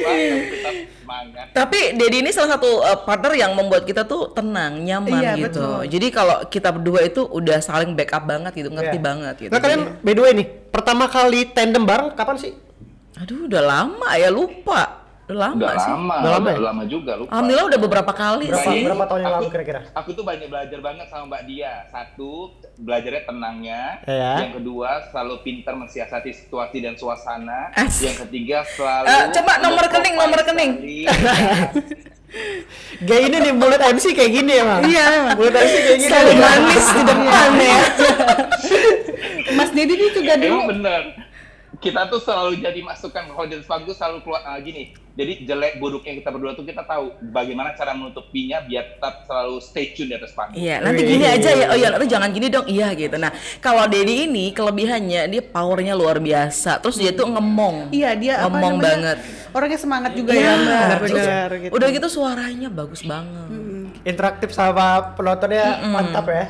[0.00, 0.26] nyanyi.
[0.48, 1.46] tetap semangat.
[1.52, 5.60] Tapi Dedi ini salah satu uh, partner yang membuat kita tuh tenang, nyaman Iya, gitu.
[5.60, 5.78] betul.
[5.88, 9.04] Jadi kalau kita berdua itu udah saling backup banget gitu, ngerti Iya.
[9.04, 9.52] banget gitu.
[9.52, 12.52] Nah kalian by the way nih, pertama kali tandem bareng kapan sih?
[13.20, 14.99] Aduh, udah lama ya lupa.
[15.30, 15.86] Udah lama Udah sih.
[15.88, 16.66] lama, Udah lama udah ya?
[16.66, 17.30] lama juga lupa.
[17.30, 18.80] Alhamdulillah udah beberapa kali Berapa, sih.
[18.82, 19.80] berapa tahun yang Aku- lalu kira-kira?
[19.94, 21.72] Aku tuh banyak belajar banget sama Mbak Dia.
[21.86, 22.32] Satu,
[22.76, 23.80] belajarnya tenangnya.
[24.02, 24.32] Iya.
[24.40, 27.70] Yang kedua, selalu pintar mensiasati situasi dan suasana.
[27.72, 30.70] As- Yang ketiga, selalu Eh, coba nomor rekening, nomor rekening.
[33.00, 34.82] Gak ini nih mulut MC kayak gini ya Bang?
[34.84, 35.34] Iya memang.
[35.34, 36.08] Mulut MC kayak gini.
[36.08, 37.78] Selalu manis di depan ya.
[39.58, 41.02] Mas Dedi ini juga dulu Emang bener.
[41.78, 44.90] Kita tuh selalu jadi masukan kalau di atas panggung selalu keluar ah, gini.
[45.14, 49.94] Jadi jelek buruknya kita berdua tuh kita tahu bagaimana cara menutupinya biar tetap selalu stay
[49.94, 50.58] tune di atas panggung.
[50.58, 51.66] Iya, nanti gini aja ya.
[51.70, 52.66] Oh iya, nanti jangan gini dong.
[52.66, 53.16] Iya gitu.
[53.20, 53.30] Nah,
[53.62, 56.82] kalau Dedi ini kelebihannya dia powernya luar biasa.
[56.82, 57.94] Terus dia tuh ngemong.
[57.94, 59.16] Iya dia apa ngomong namanya, banget.
[59.50, 61.70] Orangnya semangat juga Iya, ya Benar gitu.
[61.74, 63.69] Udah gitu suaranya bagus banget.
[64.00, 66.48] Interaktif sama penontonnya mantap ya.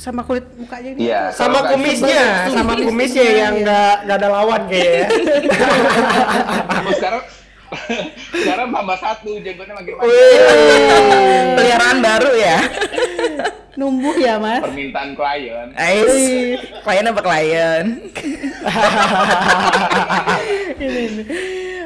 [0.00, 0.98] Sama kulit mukanya ini.
[1.08, 1.28] Iya.
[1.28, 2.56] Sama kumisnya, Kumis.
[2.56, 5.04] sama kumisnya yang nggak nggak ada lawan kayaknya.
[6.96, 7.22] Sekarang
[8.32, 11.44] sekarang tambah satu jenggotnya makin panjang.
[11.60, 12.58] Peliharaan baru ya.
[13.76, 14.64] Numbuh ya Mas.
[14.64, 15.68] Permintaan klien.
[15.76, 16.16] Ais,
[16.80, 17.84] klien apa klien?
[20.80, 21.26] Ini nih.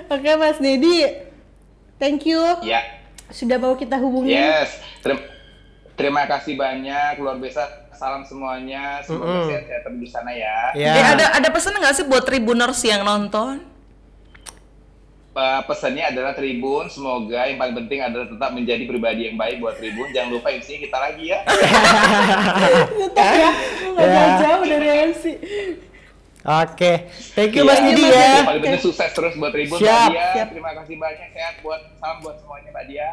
[0.06, 1.02] Oke Mas Dedi,
[1.98, 2.99] thank you Ya.
[3.30, 4.34] Sudah mau kita hubungi.
[4.34, 4.78] Yes.
[5.00, 5.22] Terima,
[5.94, 7.62] terima kasih banyak luar biasa.
[7.92, 9.04] Salam semuanya.
[9.04, 10.72] Semoga sehat-sehat terus di sana ya.
[10.72, 10.92] Ya.
[10.94, 13.60] Eh, ada ada pesan nggak sih buat tribuners yang nonton?
[15.30, 19.78] Uh, pesannya adalah Tribun, semoga yang paling penting adalah tetap menjadi pribadi yang baik buat
[19.78, 20.10] Tribun.
[20.10, 21.38] Jangan lupa MC kita lagi ya.
[22.98, 23.50] Tetap ya,
[23.94, 24.26] nggak Ya.
[24.42, 25.24] jauh dari MC.
[26.40, 26.92] Oke,
[27.34, 27.84] thank you Mas Iya.
[27.86, 28.32] Didi Mas ya.
[28.32, 29.92] Yang paling penting sukses terus buat Tribun, Siap.
[29.92, 30.32] Mbak Dia.
[30.32, 30.48] Siap.
[30.50, 33.08] Terima kasih banyak, sehat buat salam buat semuanya Mbak Dia.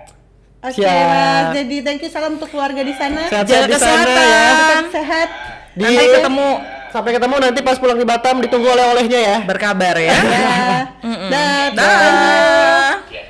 [0.57, 1.05] Oke Siap.
[1.05, 3.27] Mas Dedi, thank you salam untuk keluarga di sana.
[3.27, 4.07] Sehat-sehat Jaga di sana ya.
[4.07, 4.57] kesehatan.
[4.57, 5.29] Tetap sehat.
[5.73, 6.47] Di Nanti ketemu
[6.87, 9.37] sampai ketemu nanti pas pulang di Batam ditunggu oleh-olehnya ya.
[9.43, 10.07] berkabar ya.
[10.07, 10.17] Ya.
[11.27, 11.67] Dah.
[11.75, 13.03] Dah.
[13.11, 13.23] Ya.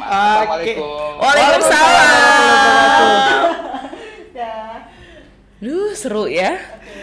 [0.00, 1.20] Assalamualaikum.
[1.20, 3.44] Waalaikumsalam.
[4.32, 4.56] Ya.
[5.60, 6.56] Duh, seru ya.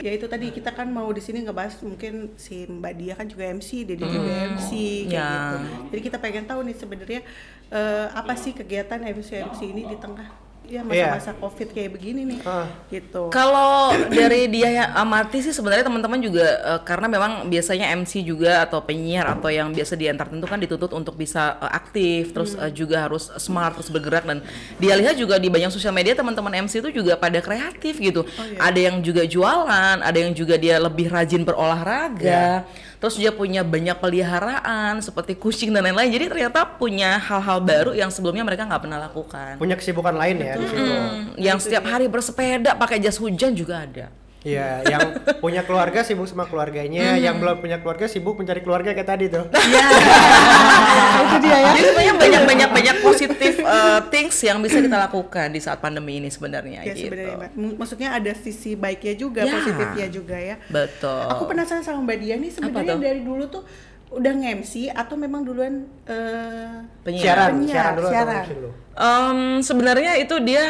[0.07, 3.43] Ya itu tadi kita kan mau di sini ngebahas mungkin si Mbak Dia kan juga
[3.45, 4.69] MC, Dedi juga MC
[5.03, 5.27] kayak Ya.
[5.27, 5.55] gitu.
[5.91, 7.21] Jadi kita pengen tahu nih sebenarnya
[7.67, 10.31] eh, apa sih kegiatan MC MC ini di tengah
[10.67, 12.39] ya masa-masa Covid kayak begini nih.
[12.43, 12.67] Ah.
[12.91, 13.31] Gitu.
[13.31, 18.67] Kalau dari dia yang amati sih sebenarnya teman-teman juga eh, karena memang biasanya MC juga
[18.67, 22.53] atau penyiar atau yang biasa di entertain itu kan dituntut untuk bisa eh, aktif terus
[22.59, 24.43] eh, juga harus smart terus bergerak dan
[24.77, 28.27] dia lihat juga di banyak sosial media teman-teman MC itu juga pada kreatif gitu.
[28.59, 32.67] Ada yang juga jualan, ada yang juga dia lebih rajin berolahraga.
[32.97, 36.09] Terus dia punya banyak peliharaan seperti kucing dan lain-lain.
[36.09, 39.53] Jadi ternyata punya hal-hal baru yang sebelumnya mereka nggak pernah lakukan.
[39.61, 40.81] Punya kesibukan lain ya di situ.
[40.81, 44.09] Hmm, yang setiap hari bersepeda pakai jas hujan juga ada.
[44.47, 45.01] Iya, yang
[45.43, 49.43] punya keluarga sibuk sama keluarganya, yang belum punya keluarga sibuk mencari keluarga kayak tadi tuh.
[51.27, 51.69] itu dia ya.
[51.73, 56.23] Jadi sebenarnya banyak banyak banyak positif uh, things yang bisa kita lakukan di saat pandemi
[56.23, 57.11] ini sebenarnya Ya gitu.
[57.11, 59.53] sebenarnya Maksudnya ada sisi baiknya juga, Ya.
[59.59, 60.55] positifnya juga ya.
[60.71, 61.27] Betul.
[61.27, 63.63] Aku penasaran sama Mbak Dia nih sebenarnya dari dulu tuh
[64.07, 67.23] udah nge-MC atau memang duluan eh Penyiar.
[67.27, 68.35] Siaran, Penyiar, siaran dulu siaran.
[68.39, 68.69] MC dulu?
[68.95, 70.63] Em, sebenarnya itu dia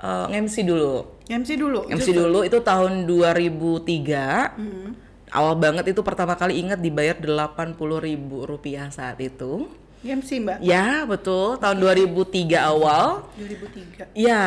[0.00, 1.17] uh, MC dulu.
[1.28, 1.84] MC dulu.
[1.92, 2.24] MC justru.
[2.24, 4.56] dulu itu tahun 2003.
[4.56, 4.96] Hmm.
[5.28, 9.68] Awal banget itu pertama kali ingat dibayar 80.000 ribu rupiah saat itu.
[10.00, 10.58] MC Mbak.
[10.64, 13.28] Ya betul tahun 2003 awal.
[13.36, 14.08] 2003.
[14.16, 14.46] Ya,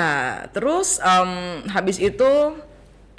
[0.55, 2.31] terus em, habis itu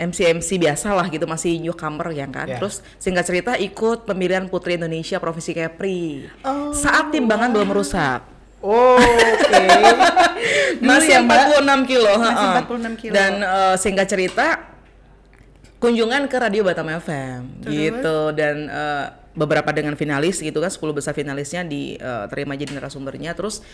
[0.00, 2.48] MC MC biasa lah gitu masih newcomer ya kan.
[2.48, 2.58] Ya.
[2.58, 6.26] Terus singkat cerita ikut pemilihan Putri Indonesia Provinsi Kepri.
[6.42, 8.31] Oh, Saat timbangan belum rusak.
[8.62, 9.66] Oh, Oke.
[10.86, 11.60] Masih ya, Mbak?
[11.66, 12.12] 46 kilo.
[12.14, 12.62] Masih ha-ha.
[12.62, 13.12] 46 kilo.
[13.12, 14.46] Dan eh, singkat cerita
[15.82, 21.10] kunjungan ke Radio Batam FM gitu dan eh, beberapa dengan finalis gitu kan 10 besar
[21.10, 23.66] finalisnya diterima jadi narasumbernya terus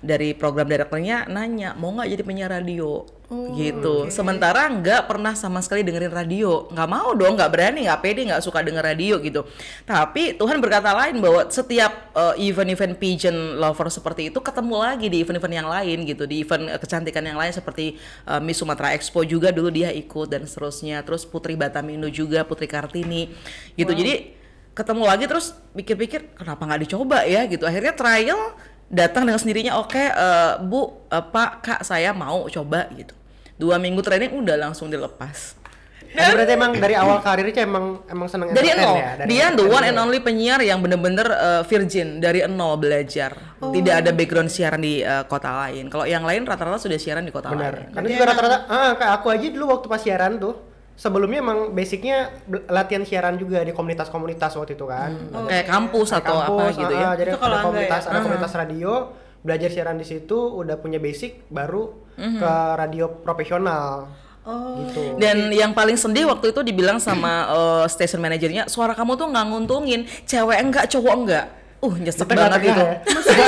[0.00, 4.10] dari program direkturnya nanya mau nggak jadi penyiar radio Oh, gitu.
[4.10, 8.42] Sementara nggak pernah sama sekali dengerin radio, nggak mau dong, nggak berani, nggak pede, nggak
[8.42, 9.46] suka denger radio gitu.
[9.86, 15.22] Tapi Tuhan berkata lain bahwa setiap uh, event-event pigeon lover seperti itu ketemu lagi di
[15.22, 17.94] event-event yang lain gitu, di event uh, kecantikan yang lain seperti
[18.26, 21.06] uh, Miss Sumatera Expo juga dulu dia ikut dan seterusnya.
[21.06, 23.30] Terus Putri Batamindo juga, Putri Kartini
[23.78, 23.94] gitu.
[23.94, 24.42] Jadi
[24.74, 27.62] ketemu lagi terus pikir-pikir kenapa nggak dicoba ya gitu.
[27.62, 28.58] Akhirnya trial
[28.90, 33.14] datang dengan sendirinya oke eh, bu eh, pak kak saya mau coba gitu.
[33.54, 35.56] Dua minggu training udah langsung dilepas.
[36.10, 38.98] Jadi berarti emang dari awal karirnya emang emang seneng dari nol.
[38.98, 39.14] ya?
[39.14, 43.30] Dari dia the one and only penyiar yang bener-bener eh, virgin dari nol belajar.
[43.62, 45.86] Tidak ada background siaran di eh, kota lain.
[45.86, 47.72] Kalau yang lain rata-rata sudah siaran di kota Benar.
[47.86, 47.94] lain.
[47.94, 50.54] Karena juga emang- rata-rata ah kayak aku aja dulu waktu pas siaran tuh
[51.00, 52.28] sebelumnya emang basicnya
[52.68, 55.16] latihan siaran juga di komunitas-komunitas waktu itu kan.
[55.48, 58.02] kayak kampus Kayak atau apa kampus, gitu ah, ya ah, jadi Itu kalau ada komunitas,
[58.04, 58.08] ya?
[58.12, 58.92] ada komunitas radio,
[59.40, 64.12] belajar siaran di situ, udah punya basic, baru ke radio profesional.
[64.44, 64.76] Oh.
[64.84, 65.16] Gitu.
[65.16, 69.46] Dan yang paling sedih waktu itu dibilang sama eh, station manajernya, suara kamu tuh nggak
[69.48, 71.46] nguntungin, cewek enggak, cowok enggak.
[71.80, 72.84] Uh, nyesek banget gitu.
[72.84, 73.00] ya.
[73.08, 73.46] Maksudnya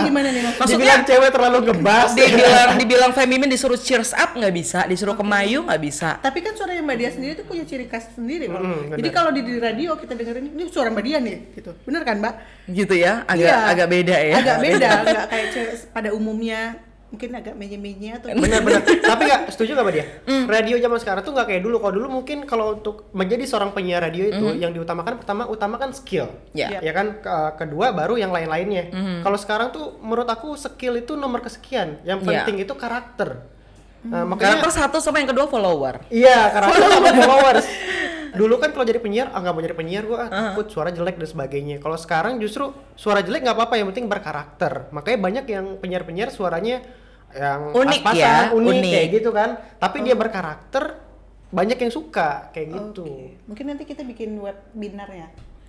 [0.00, 0.72] gimana nih maksudnya?
[0.72, 2.10] Dibilang cewek terlalu ngebas.
[2.16, 6.16] dibilang dibilang femimin disuruh cheers up nggak bisa, disuruh kemayu nggak bisa.
[6.16, 8.56] Tapi kan suara Mbak Dia sendiri tuh punya ciri khas sendiri loh.
[8.56, 11.70] Mm, Jadi kalau di, di radio kita dengerin ini suara Mbak Dia nih gitu.
[11.84, 12.34] Bener kan, Mbak?
[12.72, 13.56] Gitu ya, agak Iya.
[13.68, 14.34] agak beda ya.
[14.40, 16.60] Agak beda, nggak kayak cewek pada umumnya
[17.08, 18.84] mungkin agak menye-menye atau Benar-benar.
[18.84, 20.06] Tapi nggak setuju nggak mbak dia?
[20.24, 20.44] Hmm.
[20.44, 21.76] Radio zaman sekarang tuh nggak kayak dulu.
[21.78, 26.28] Kalau dulu mungkin kalau untuk menjadi seorang penyiar radio itu yang diutamakan pertama utamakan skill.
[26.28, 26.52] Hmm.
[26.54, 26.68] Ya.
[26.70, 26.84] Hmm.
[26.84, 27.06] Ya kan.
[27.18, 28.92] Ke- kedua baru yang lain-lainnya.
[29.20, 31.98] Kalau sekarang tuh menurut aku skill itu nomor kesekian.
[32.02, 32.44] Yang Ya.
[32.44, 33.40] penting itu karakter.
[33.98, 36.06] Nah, makanya Karakter satu sama yang kedua follower.
[36.06, 37.66] Iya, karakter sama followers.
[38.34, 41.16] Dulu kan kalau jadi penyiar, ah nggak mau jadi penyiar gua ah, takut suara jelek
[41.16, 41.76] dan sebagainya.
[41.80, 44.92] Kalau sekarang justru suara jelek nggak apa-apa, yang penting berkarakter.
[44.92, 46.82] Makanya banyak yang penyiar-penyiar suaranya
[47.28, 48.92] yang Unik ya, unik, unik.
[48.92, 49.50] kayak gitu kan.
[49.76, 50.96] Tapi dia berkarakter,
[51.48, 53.04] banyak yang suka kayak gitu.
[53.04, 53.40] Oke.
[53.48, 55.28] Mungkin nanti kita bikin webinar ya.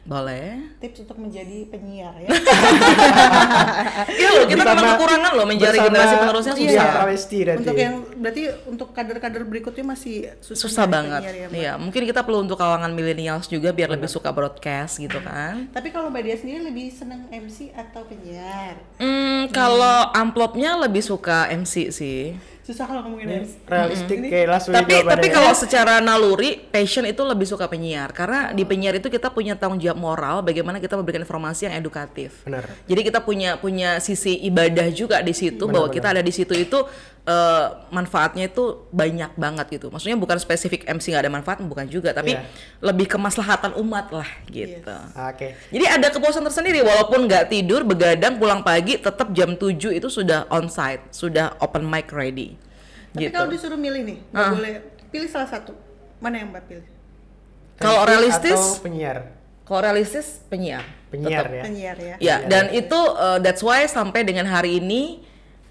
[0.09, 0.73] Boleh.
[0.81, 2.29] Tips untuk menjadi penyiar ya.
[4.09, 6.89] Iya loh, kita Bersama- memang kekurangan loh bersama- generasi penerusnya Iya, susah.
[6.91, 7.59] travesti nanti.
[7.59, 11.21] untuk yang berarti untuk kader-kader berikutnya masih susah, Susah banget.
[11.21, 11.59] penyiar ya, Mbak?
[11.59, 15.69] Iya, mungkin kita perlu untuk kalangan millennials juga biar lebih suka broadcast gitu kan.
[15.69, 18.81] Tapi kalau Mbak Dia sendiri lebih seneng MC atau penyiar?
[18.97, 22.33] Hmm, kalau amplopnya lebih suka MC sih.
[22.69, 23.49] Susah kalau ngomongin.
[23.65, 25.33] Realistik kayak langsung tapi jawabannya tapi ya.
[25.33, 29.81] kalau secara naluri passion itu lebih suka penyiar karena di penyiar itu kita punya tanggung
[29.81, 32.69] jawab moral bagaimana kita memberikan informasi yang edukatif Benar.
[32.85, 36.79] jadi kita punya punya sisi ibadah juga di situ bahwa kita ada di situ itu
[37.29, 42.09] eh, manfaatnya itu banyak banget gitu maksudnya bukan spesifik MC nggak ada manfaat bukan juga
[42.09, 42.41] tapi Iya.
[42.81, 45.53] lebih kemaslahatan umat lah gitu Oke.
[45.69, 50.49] jadi ada kepuasan tersendiri walaupun nggak tidur begadang pulang pagi tetap jam 7 itu sudah
[50.49, 52.57] onsite sudah open mic ready
[53.09, 54.53] Tapi gitu kalau disuruh milih nih, Ah.
[54.53, 54.73] boleh
[55.09, 55.73] pilih salah satu.
[56.17, 56.87] Mana yang Mbak pilih?
[57.75, 59.17] Kalau realistis, atau penyiar.
[59.63, 60.85] kalau realistis penyiar.
[61.09, 61.57] Penyiar Tetap.
[61.57, 61.63] ya.
[61.65, 62.15] Penyiar ya.
[62.19, 65.25] Ya, dan itu uh, that's why sampai dengan hari ini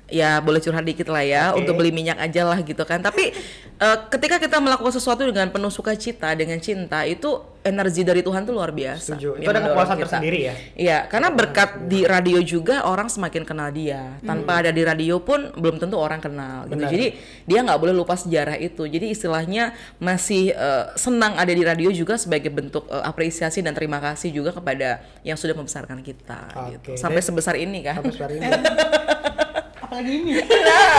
[0.09, 1.63] ya boleh curhat dikit lah ya Oke.
[1.63, 3.05] untuk beli minyak aja lah gitu kan.
[3.05, 3.31] Tapi
[3.79, 8.57] uh, ketika kita melakukan sesuatu dengan penuh sukacita, dengan cinta, itu energi dari Tuhan tuh
[8.57, 9.15] luar biasa.
[9.15, 9.45] Setuju.
[9.45, 10.03] Itu ada kepuasan kita.
[10.09, 10.55] tersendiri ya.
[10.73, 14.17] Iya, karena berkat di radio juga orang semakin kenal dia.
[14.25, 16.81] Tanpa ada di radio pun belum tentu orang kenal gitu.
[16.81, 16.89] Benar.
[16.89, 17.07] Jadi
[17.45, 18.89] dia nggak boleh lupa sejarah itu.
[18.89, 24.01] Jadi istilahnya masih uh, senang ada di radio juga sebagai bentuk uh, apresiasi dan terima
[24.01, 26.69] kasih juga kepada yang sudah membesarkan kita Oke.
[26.81, 26.91] gitu.
[26.97, 28.01] Sampai sebesar ini kan.
[28.01, 28.49] Sampai sekarang ini.
[29.89, 30.33] Apalagi ini.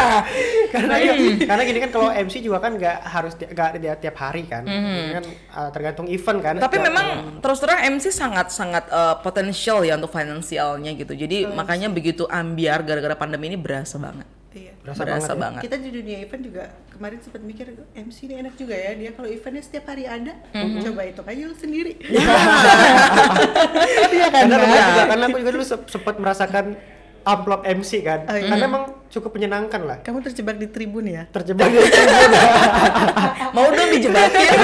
[0.74, 1.38] karena Hmm.
[1.40, 5.14] karena gini kan kalau MC juga kan nggak harus nggak ada tiap hari kan Ini
[5.14, 6.64] kan uh, tergantung event kan Hmm.
[6.64, 7.06] Tapi memang
[7.38, 11.14] terus terang MC sangat sangat uh, potensial ya untuk finansialnya gitu.
[11.14, 14.26] Jadi makanya begitu ambiar gara-gara pandemi ini berasa banget.
[14.50, 14.74] Iya.
[14.82, 15.38] berasa, berasa banget, ya.
[15.38, 15.62] banget.
[15.62, 19.30] Kita di dunia event juga kemarin sempat mikir MC ini enak juga ya dia kalau
[19.30, 20.82] eventnya setiap hari ada Mhm.
[20.82, 21.94] coba itu aja lu sendiri
[24.10, 26.66] Iya kan, karena, juga, karena aku juga dulu se- sempat merasakan
[27.22, 28.48] amplop MC kan Oh, iya.
[28.48, 32.32] karena emang cukup menyenangkan lah kamu terjebak di tribun ya terjebak di tribun.
[33.52, 34.50] Mau dong dijebakin.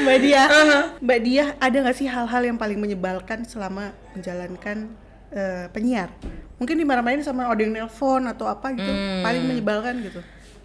[0.00, 0.82] Mbak Dia Uh-huh.
[0.98, 4.88] Mbak Dia ada nggak sih hal-hal yang paling menyebalkan selama menjalankan
[5.30, 6.10] eh, penyiar
[6.56, 9.22] mungkin dimarahin sama ada yang nelpon atau apa gitu Hmm.
[9.22, 10.20] paling menyebalkan gitu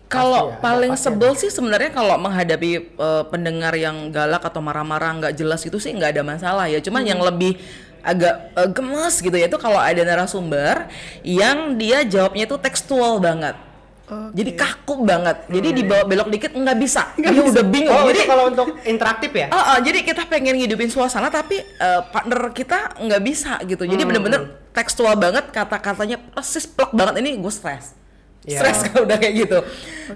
[0.06, 5.34] Kalau ya, paling sebel sih sebenarnya kalau menghadapi eh, pendengar yang galak atau marah-marah nggak
[5.34, 6.78] jelas itu sih nggak ada masalah ya.
[6.78, 7.58] Cuman yang lebih
[8.06, 10.86] agak eh, gemes gitu ya itu kalau ada narasumber
[11.26, 13.58] yang dia jawabnya itu tekstual banget.
[14.06, 14.38] Oke.
[14.38, 15.50] Jadi kaku banget.
[15.50, 17.10] Jadi dibawa belok dikit nggak bisa.
[17.18, 17.90] Dia udah bingung.
[17.90, 19.50] Oh, jadi kalau untuk interaktif ya?
[19.50, 23.82] Oh, oh, jadi kita pengen ngidupin suasana tapi eh, partner kita nggak bisa gitu.
[23.82, 24.10] Jadi Hmm.
[24.14, 24.42] bener-bener
[24.78, 27.98] tekstual banget kata-katanya persis plek banget ini gue stres.
[28.46, 28.62] Iya.
[28.62, 29.58] Stres kalau udah kayak gitu.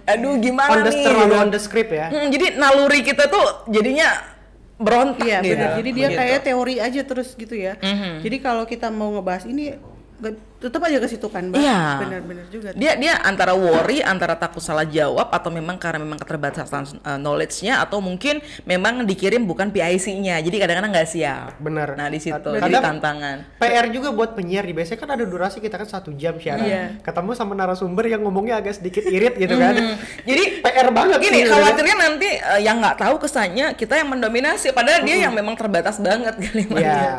[0.06, 1.04] Aduh gimana on the nih?
[1.10, 1.42] terlalu gitu.
[1.42, 2.08] on the script ya.
[2.14, 4.38] Hmm, jadi naluri kita tuh jadinya
[4.80, 5.54] berontak Iya gitu.
[5.60, 5.70] benar.
[5.78, 7.76] Jadi dia kayak teori aja terus gitu ya.
[8.24, 9.76] Jadi kalau kita mau ngebahas ini
[10.60, 11.58] tetap aja ke situ kan, Mbak.
[11.58, 11.82] Iya.
[12.04, 12.70] Benar-benar juga.
[12.76, 17.80] dia dia antara worry antara takut salah jawab atau memang karena memang keterbatasan uh, knowledge-nya
[17.80, 21.96] atau mungkin memang dikirim bukan PIC-nya jadi kadang-kadang nggak siap Bener.
[21.96, 25.80] nah di situ jadi tantangan PR juga buat penyiar di biasanya kan ada durasi kita
[25.80, 26.68] kan satu jam siaran.
[26.68, 26.84] Iya.
[27.00, 29.76] Ketemu sama narasumber yang ngomongnya agak sedikit irit gitu kan.
[30.30, 34.76] jadi PR banget gini sih, khawatirnya nanti uh, yang nggak tahu kesannya kita yang mendominasi
[34.76, 37.14] padahal dia yang memang terbatas banget kalimatnya Iya.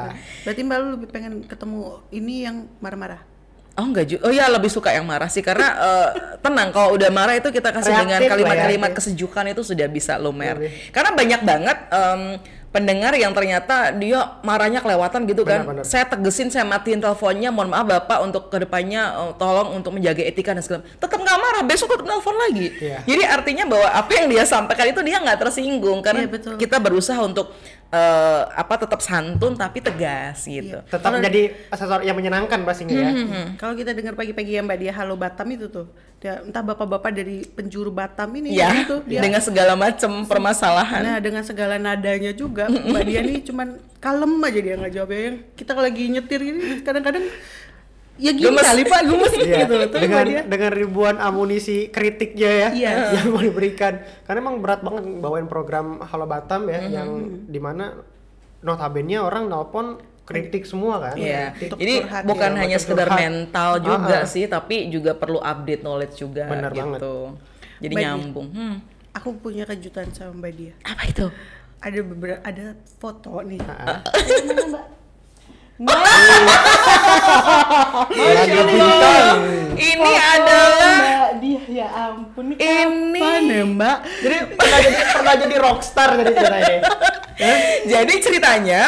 [0.45, 3.30] Berarti Mbak lu lebih pengen ketemu ini yang marah-marah.
[3.75, 4.21] Oh enggak juga.
[4.27, 6.09] Oh ya lebih suka yang marah sih karena eh,
[6.43, 8.29] tenang kalau udah marah itu kita kasih Reaktif dengan ya.
[8.33, 10.59] kalimat-kalimat kesejukan itu sudah bisa lumer.
[10.59, 10.91] Lebih.
[10.91, 12.23] Karena banyak banget em,
[12.71, 15.67] pendengar yang ternyata dia marahnya kelewatan gitu kan.
[15.67, 15.83] Benar-benar.
[15.83, 17.51] Saya tegesin, saya matiin teleponnya.
[17.51, 20.83] Mohon maaf Bapak untuk ke depannya eh, tolong untuk menjaga etika dan segala.
[20.87, 22.67] Tetap nggak marah, besok tetap telepon lagi.
[22.79, 22.99] Iya.
[23.07, 26.55] Jadi artinya bahwa apa yang dia sampaikan itu dia nggak tersinggung karena Iya, betul.
[26.59, 27.55] kita berusaha untuk
[27.91, 30.79] eh, apa tetap santun tapi tegas gitu.
[30.87, 33.11] Tetap jadi asesor yang menyenangkan pastinya ya.
[33.11, 33.47] Hmm.
[33.59, 35.91] Kalau kita dengar pagi-pagi ya Mbak dia Halo Batam itu tuh.
[36.21, 39.21] Dia, entah bapak-bapak dari penjuru Batam ini Ya, gitu dia.
[39.25, 41.01] dengan segala macam permasalahan.
[41.01, 43.69] Nah dengan segala nadanya juga Mbak dia nih cuman
[44.01, 47.25] kalem aja dia nggak jawabnya yang kita lagi nyetir gini kadang-kadang
[48.21, 48.61] ya gini Gemes.
[48.63, 49.89] kali Pak gemes Iya, gitu loh.
[49.89, 52.91] Tapi dengan Mbak dia dengan ribuan amunisi kritiknya ya Iya.
[53.17, 56.93] yang mau diberikan karena emang berat banget bawain program Halo Batam ya Mm-hmm.
[56.93, 57.11] yang
[57.47, 57.85] di mana
[58.61, 61.75] notabene orang nelpon kritik semua kan Iya, Kritik.
[61.75, 63.19] jadi curhat, bukan iya, hanya sekedar curhat.
[63.19, 64.25] mental juga Ah, ah.
[64.25, 66.79] sih, tapi juga perlu update knowledge juga Benar gitu.
[66.79, 67.01] banget.
[67.81, 68.49] Jadi Baik, nyambung.
[68.49, 68.77] Hmm.
[69.11, 70.73] aku punya kejutan sama Mbak dia.
[70.85, 71.27] Apa itu?
[71.81, 73.59] Ada beberapa ada foto nih.
[73.65, 74.01] Ah, ah.
[74.47, 74.85] Mana Mbak?
[75.81, 75.97] Nah,
[78.13, 79.37] Laga bintang.
[79.81, 83.49] Ini foto adalah Mbak dia ya ampun ini Ini.
[83.49, 83.97] ya Mbak?
[84.21, 86.77] jadi pernah jadi pernah jadi rockstar jadi ceritanya
[87.89, 88.83] jadi ceritanya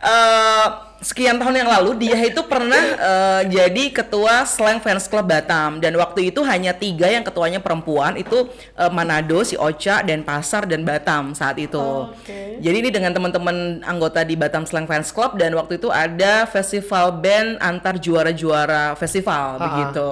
[0.00, 0.66] eh,
[1.08, 5.96] sekian tahun yang lalu dia itu pernah eh, jadi ketua Slang Fans Club Batam dan
[5.96, 8.44] waktu itu hanya tiga yang ketuanya perempuan itu
[8.76, 11.80] eh, Manado, si Ocha, dan Pasar dan Batam saat itu.
[11.80, 12.60] Oke.
[12.60, 17.16] Jadi ini dengan teman-teman anggota di Batam Slang Fans Club dan waktu itu ada festival
[17.24, 19.64] band antar juara-juara festival Ha-ha.
[19.64, 20.10] begitu.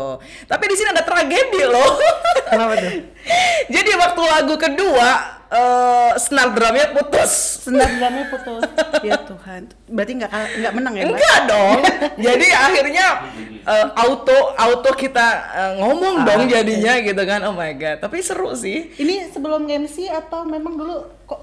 [0.49, 2.01] Tapi di sini ada tragedi loh.
[2.49, 2.93] kenapa tuh
[3.75, 5.09] Jadi waktu lagu kedua
[5.47, 7.63] eh snare drumnya putus.
[7.67, 8.63] Senang drumnya putus.
[9.07, 9.71] ya Tuhan.
[9.87, 11.05] Berarti nggak nggak menang ya?
[11.07, 11.79] Enggak dong.
[12.27, 13.07] Jadi akhirnya
[13.63, 17.47] eh, auto auto kita eh, ngomong dong jadinya gitu kan.
[17.47, 18.03] Oh my god.
[18.03, 18.91] Tapi seru sih.
[18.99, 20.97] Ini sebelum MC atau memang dulu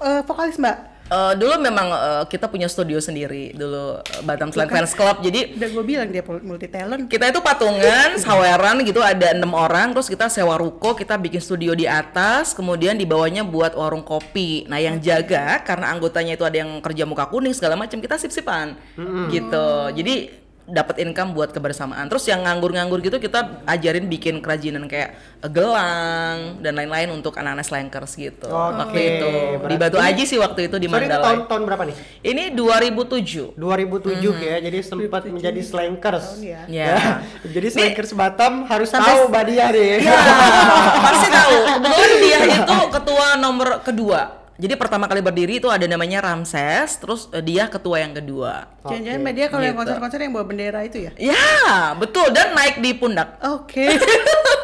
[0.04, 0.93] eh, vokalis Mbak?
[1.04, 5.20] Eh, dulu memang eh, kita punya studio sendiri dulu eh, Batam Slang Fans Club.
[5.20, 7.12] Jadi Udah gue bilang dia multi talent.
[7.12, 11.76] kita itu patungan, saweran gitu ada enam orang, terus kita sewa ruko, kita bikin studio
[11.76, 14.64] di atas, kemudian di bawahnya buat warung kopi.
[14.64, 18.72] Nah yang jaga karena anggotanya itu ada yang kerja muka kuning segala macam, kita sip-sipan
[19.28, 19.68] gitu.
[19.92, 22.06] Jadi dapat income buat kebersamaan.
[22.06, 27.62] Terus yang nganggur-nganggur gitu kita ajarin bikin kerajinan kayak eh, gelang dan lain-lain untuk anak-anak
[27.62, 28.48] slankers gitu.
[28.48, 31.46] Oke, Waktu itu di berarti- Batu Aji sih waktu itu di sorry itu tahun Mandalay.
[31.46, 33.52] tahun berapa nih Ini 2007.
[33.54, 36.60] 2007 ya jadi sempat menjadi slankers tahun ya.
[36.66, 36.94] Ya.
[37.54, 40.16] jadi slankers Batam harus Sampai- tahu mbak dia nih Ya,
[41.06, 41.56] pasti tahu.
[41.74, 44.43] Kebetulan dia itu ketua nomor kedua.
[44.54, 48.70] Jadi pertama kali berdiri itu ada namanya Ramses, terus eh, dia ketua yang kedua.
[48.82, 49.82] Jangan-jangan Mbak dia kalau yang Gitu.
[49.82, 51.10] konser-konser yang bawa bendera itu ya?
[51.16, 51.50] Ya,
[51.92, 53.34] betul dan naik di pundak.
[53.42, 53.82] Oke.
[53.90, 54.06] Itu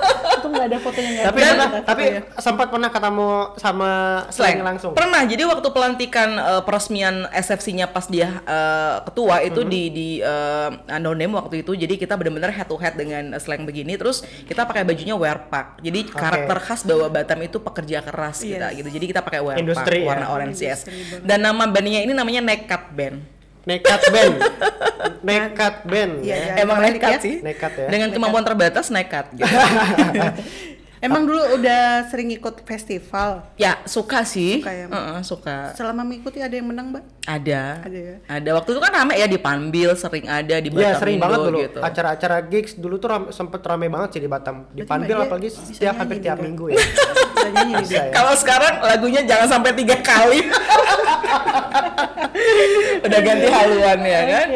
[0.51, 2.05] nggak ada fotonya nggak tapi ada pernah, tapi
[2.37, 3.91] sempat pernah ketemu sama
[4.29, 5.23] slang langsung Pernah.
[5.25, 9.71] Jadi waktu pelantikan eh, peresmian SFC-nya pas dia eh, ketua itu Mhm.
[9.71, 11.73] di di eh, Anonim waktu itu.
[11.73, 13.95] Jadi kita benar-benar head to head dengan slang begini.
[13.95, 15.79] Terus kita pakai bajunya wear pack.
[15.81, 18.77] Jadi karakter khas bahwa Batam itu pekerja keras kita Yes.
[18.77, 18.89] gitu.
[18.91, 20.09] Jadi kita pakai wear Industri pack ya?
[20.11, 20.85] warna orange yes.
[21.23, 23.40] Dan nama bandnya ini namanya Nekat Band.
[23.69, 24.35] Nekat band
[25.21, 26.53] nekat band Iya, ya iya.
[26.65, 27.19] Emang nekat ya.
[27.21, 27.35] sih.
[27.45, 27.87] Nekat ya.
[27.93, 29.47] Dengan kemampuan terbatas nekat gitu.
[31.01, 33.49] Emang dulu udah sering ikut festival.
[33.57, 34.61] ya, suka sih.
[34.61, 34.93] Suka ya, Mbak?
[34.95, 35.57] Heeh, suka.
[35.73, 37.05] Selama mengikuti ada yang menang, Mbak?
[37.23, 37.63] Ada.
[37.81, 38.17] Ada ya?
[38.27, 38.51] Ada.
[38.55, 41.39] Waktu itu kan rame ya di Panbil, sering ada di Batam Iya sering Indo banget
[41.43, 41.79] dulu gitu.
[41.81, 45.49] acara-acara gigs dulu tuh ram- sempet rame banget sih di Batam di Berarti Panbil apalagi
[45.49, 46.45] setiap hampir tiap juga.
[46.45, 46.79] minggu ya
[47.87, 48.03] ya.
[48.11, 50.45] Kalau sekarang lagunya jangan sampai tiga kali.
[53.01, 54.47] Udah ganti haluan ya kan?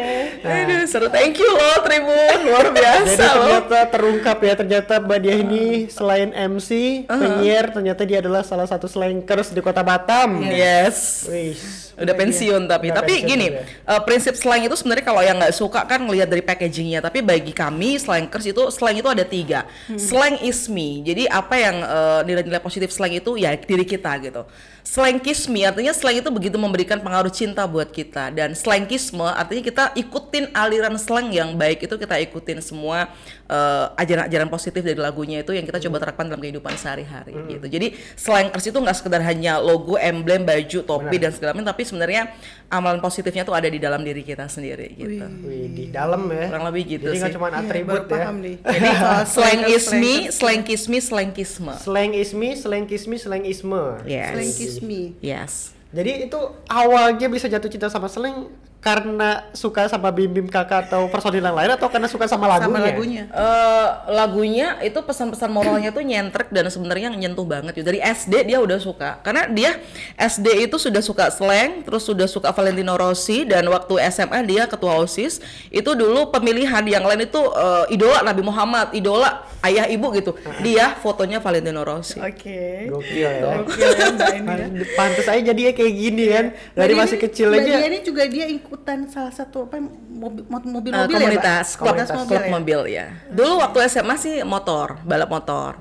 [0.44, 1.06] Aduh, seru.
[1.08, 3.32] Thank you loh Tribun, luar biasa Jadi loh.
[3.62, 8.90] ternyata terungkap ya ternyata Mbak Dia ini selain MC, penyiar, ternyata dia adalah salah satu
[8.90, 10.42] slankers di kota Batam.
[10.42, 11.30] Yes.
[11.30, 11.83] Wih.
[11.98, 12.90] Udah pensiun tapi.
[12.90, 16.28] Udah tapi pensiun gini eh, prinsip slang itu sebenarnya kalau yang nggak suka kan ngelihat
[16.30, 17.00] dari packagingnya.
[17.04, 19.66] Tapi bagi kami slankers itu slang itu ada tiga.
[19.94, 21.02] Slang is me.
[21.06, 24.42] Jadi apa yang eh, nilai-nilai positif slang itu ya diri kita gitu.
[24.84, 28.28] Slankisme artinya slang itu begitu memberikan pengaruh cinta buat kita.
[28.36, 33.08] Dan slankisme artinya kita ikutin aliran slang yang baik itu kita ikutin semua
[33.48, 37.64] eh, ajaran-ajaran positif dari lagunya itu yang kita coba terapkan dalam kehidupan sehari-hari gitu.
[37.64, 42.32] Jadi slankers itu nggak sekedar hanya logo emblem baju topi dan segala macam tapi sebenarnya
[42.66, 46.48] amalan positifnya tuh ada di dalam diri kita sendiri gitu Wih, di dalam ya.
[46.48, 47.36] Kurang lebih gitu Jadi nggak sih.
[47.36, 48.12] cuma Iya, atribut baru ya.
[48.18, 48.56] paham nih.
[48.66, 49.26] jadi Soal slang
[49.60, 50.34] slankers, is me slankers.
[50.34, 53.82] slankisme slankisme Slang is me, slang is me, slang isme.
[54.04, 55.02] yes Slang kiss me.
[55.20, 55.52] yes
[55.90, 58.50] Jadi itu awalnya bisa jatuh cinta sama slang
[58.84, 62.68] karena suka sama Bim Bim kakak atau personil yang lain atau karena suka sama lagunya?
[62.68, 63.22] Sama lagunya.
[63.32, 67.80] Eh, lagunya itu pesan-pesan moralnya tuh nyentrek dan sebenarnya nyentuh banget.
[67.80, 69.24] Dari SD dia udah suka.
[69.24, 69.80] Karena dia
[70.20, 75.00] SD itu sudah suka slang, terus sudah suka Valentino Rossi dan waktu SMA dia ketua
[75.00, 75.40] OSIS.
[75.72, 80.36] Itu dulu pemilihan yang lain itu eh, idola Nabi Muhammad, idola ayah ibu gitu.
[80.60, 82.20] Dia fotonya Valentino Rossi.
[82.20, 82.92] Oke.
[82.92, 83.64] Gokil ya.
[83.64, 84.68] Gokil ya Mbak ya.
[84.92, 86.46] Pantes aja jadi kayak gini kan.
[86.76, 87.64] Dari masih kecil aja.
[87.64, 88.44] Dian ini juga dia
[88.74, 92.50] ikutan salah satu apa mobil mobil, Eh, mobil komunitas, ya, klub, Komunitas klub mobil ya.
[92.50, 93.06] mobil ya.
[93.30, 95.72] Dulu waktu SMA sih motor, balap motor.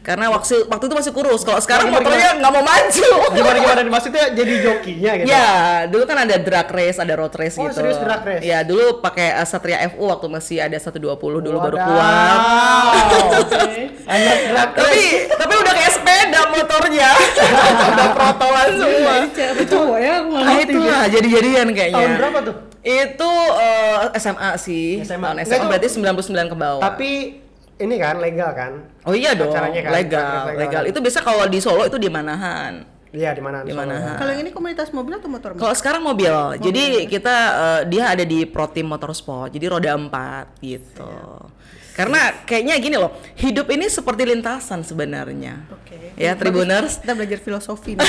[0.00, 1.44] Karena waktu waktu itu masih kurus.
[1.44, 3.08] Kalau sekarang Gimana, motornya nggak mau maju.
[3.36, 5.28] Gimana gimana maksudnya jadi jokinya gitu.
[5.28, 5.48] Ya,
[5.84, 7.76] dulu kan ada drag race, ada road race Oh, gitu.
[7.76, 8.40] serius drag race?
[8.40, 11.84] Ya, dulu pakai uh, Satria FU waktu masih ada 120 dulu baru Wadaw.
[11.84, 12.08] keluar.
[14.08, 15.04] Anak drag tapi
[15.36, 17.08] tapi udah kayak sepeda motornya.
[17.92, 19.12] udah protolan semua.
[19.20, 20.28] Ini cewek cowok ya, aku
[21.00, 21.96] nggak Ah, lah jadi-jadian kayaknya.
[21.96, 22.54] Tahun berapa tuh?
[22.80, 25.00] Itu uh, SMA sih.
[25.00, 25.24] SMA.
[25.26, 26.80] Tahun SMA itu- berarti 99 ke bawah.
[26.82, 27.10] Tapi
[27.80, 28.72] ini kan legal kan?
[29.02, 30.60] Oh iya dong, Acaranya kan, legal, legal.
[30.60, 30.82] legal.
[30.84, 32.84] Itu biasa kalau di Solo itu di Manahan.
[33.10, 33.66] Iya di mana?
[33.66, 33.74] Di?
[33.74, 34.22] Manahan.
[34.22, 35.58] Kalau yang ini komunitas mobil atau motor?
[35.58, 36.30] Kalau sekarang mobil.
[36.60, 39.50] Jadi kita eh, dia ada di Pro Team Motorsport.
[39.50, 41.10] Jadi roda 4 gitu.
[42.00, 45.68] Karena kayaknya gini loh, hidup ini seperti lintasan sebenarnya.
[45.68, 46.16] Oke.
[46.16, 46.96] Ya, Tribuners.
[46.96, 48.08] Kita belajar filosofi nih.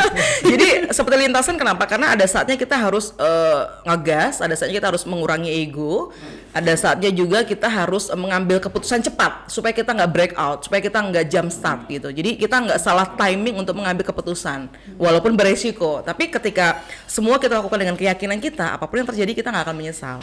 [0.52, 1.88] Jadi seperti lintasan kenapa?
[1.88, 6.12] Karena ada saatnya kita harus eh, ngegas, ada saatnya kita harus mengurangi ego,
[6.52, 10.84] ada saatnya juga kita harus eh, mengambil keputusan cepat supaya kita nggak break out, supaya
[10.84, 12.12] kita nggak jump start gitu.
[12.12, 14.68] Jadi kita nggak salah timing untuk mengambil keputusan,
[15.00, 16.04] walaupun beresiko.
[16.04, 19.76] Tapi ketika semua kita lakukan dengan keyakinan kita, apa pun yang terjadi kita nggak akan
[19.80, 20.20] menyesal.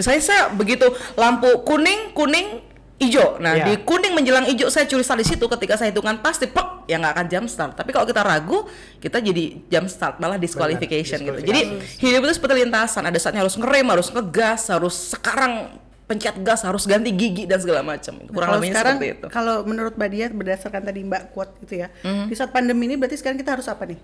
[0.00, 2.64] Misalnya saya begitu lampu kuning, kuning,
[2.96, 3.36] hijau.
[3.36, 3.64] Nah Iya.
[3.68, 6.96] di kuning menjelang hijau saya curi start di situ ketika saya hitungan pasti pek ya
[6.96, 7.72] nggak akan jump start.
[7.76, 8.64] Tapi kalau kita ragu
[8.96, 11.40] kita jadi jump start malah disqualification gitu.
[11.40, 11.60] Jadi
[12.00, 13.04] hidup itu seperti lintasan.
[13.04, 17.86] Ada saatnya harus ngerem, harus ngegas, harus sekarang pencet gas, harus ganti gigi dan segala
[17.86, 18.18] macam.
[18.26, 19.26] Kurang kalau lebihnya sekarang seperti itu.
[19.30, 21.88] kalau menurut Mbak Dia berdasarkan tadi Mbak quote gitu ya.
[22.02, 22.26] Mhm.
[22.26, 23.98] Di saat pandemi ini berarti sekarang kita harus apa nih?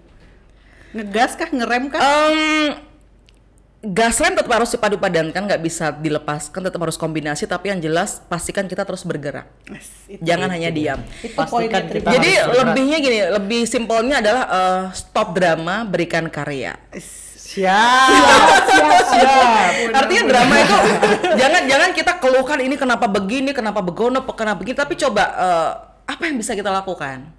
[0.95, 1.99] Ngegas kah, ngerem kah?
[2.01, 2.79] Em,
[3.95, 7.47] gas rem tetap harus dipadu padankan, nggak bisa dilepaskan, tetap harus kombinasi.
[7.47, 9.47] Tapi yang jelas pastikan kita terus bergerak.
[9.71, 10.99] Yes, itu, Jangan hanya diam.
[11.23, 12.13] itu Pastikan poinnya kita-.
[12.19, 16.75] Jadi lebihnya gini, lebih simpelnya adalah eh, stop drama, berikan karya.
[16.97, 18.11] Siap.
[18.67, 19.05] Siap.
[19.07, 19.59] Siap.
[19.95, 20.77] Artinya drama itu
[21.41, 25.73] jangan jangan kita keluhkan ini kenapa begini, kenapa begono, kenapa begini, tapi coba eh,
[26.11, 27.36] apa yang bisa kita lakukan?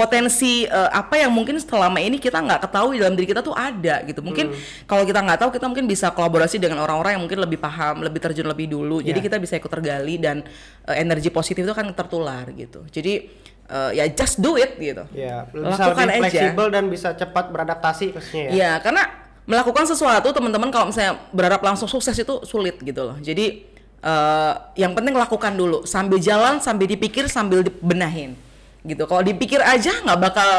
[0.00, 4.00] Potensi eh, apa yang mungkin selama ini kita nggak ketahui dalam diri kita tuh ada
[4.08, 4.24] gitu.
[4.24, 4.56] Mungkin
[4.88, 8.16] kalau kita nggak tahu kita mungkin bisa kolaborasi dengan orang-orang yang mungkin lebih paham, lebih
[8.16, 9.04] terjun lebih dulu.
[9.04, 9.26] Jadi Iya.
[9.28, 10.40] kita bisa ikut tergali dan
[10.88, 12.80] eh, energi positif itu kan tertular gitu.
[12.88, 13.28] Jadi
[13.68, 15.04] eh, ya just do it gitu.
[15.12, 18.48] Ya, bisa Lakukan lebih fleksibel dan bisa cepat beradaptasi ya.
[18.48, 19.04] Iya, karena
[19.44, 23.20] melakukan sesuatu teman-teman kalau misalnya berharap langsung sukses itu sulit gitu loh.
[23.20, 23.68] Jadi
[24.00, 28.48] eh, yang penting lakukan dulu sambil jalan, sambil dipikir, sambil dibenahin
[28.84, 29.04] gitu.
[29.04, 30.50] Kalau dipikir aja nggak bakal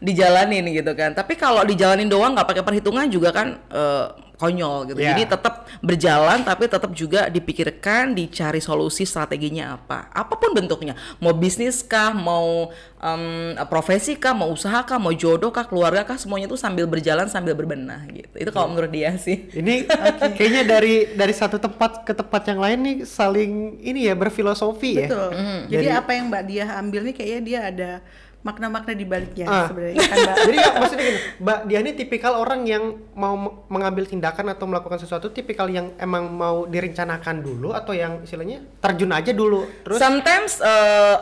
[0.00, 1.12] dijalanin gitu kan.
[1.12, 4.06] Tapi kalau dijalanin doang nggak pakai perhitungan juga kan eh,
[4.40, 4.98] konyol gitu.
[5.04, 5.12] Iya.
[5.12, 10.08] Jadi tetap berjalan tapi tetap juga dipikirkan, dicari solusi strateginya apa.
[10.08, 10.96] Apa pun bentuknya.
[11.20, 16.16] Mau bisnis kah, mau em, profesi kah, mau usaha kah, mau jodoh kah, keluarga kah,
[16.16, 18.32] semuanya itu sambil berjalan sambil berbenah gitu.
[18.40, 19.52] Itu kalau menurut dia sih.
[19.52, 19.84] Ini
[20.40, 25.08] kayaknya dari dari satu tempat ke tempat yang lain nih saling ini ya berfilosofi ya.
[25.12, 25.28] Betul.
[25.36, 25.60] Mm-hmm.
[25.68, 27.92] Jadi Dari- apa yang Mbak Dia ambil nih kayaknya dia ada
[28.40, 29.68] makna-makna di baliknya Ah.
[29.68, 30.36] sebenarnya kan Mbak.
[30.48, 34.64] Jadi ya, maksudnya gini, Mbak Dia ini tipikal orang yang mau me- mengambil tindakan atau
[34.64, 40.00] melakukan sesuatu, tipikal yang emang mau direncanakan dulu atau yang istilahnya terjun aja dulu, terus
[40.00, 41.16] Sometimes eh,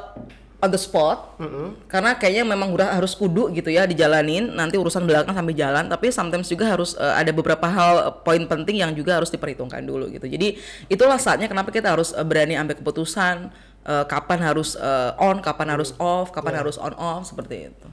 [0.59, 1.39] on the spot
[1.87, 6.11] karena kayaknya memang udah harus kudu gitu ya dijalanin nanti urusan belakang sampai jalan tapi
[6.11, 10.11] sometimes juga harus eh, ada beberapa hal eh, poin penting yang juga harus diperhitungkan dulu
[10.11, 13.55] gitu jadi itulah saatnya kenapa kita harus eh, berani ambil keputusan
[13.87, 17.87] eh, kapan harus eh, on kapan harus off kapan harus on off seperti itu.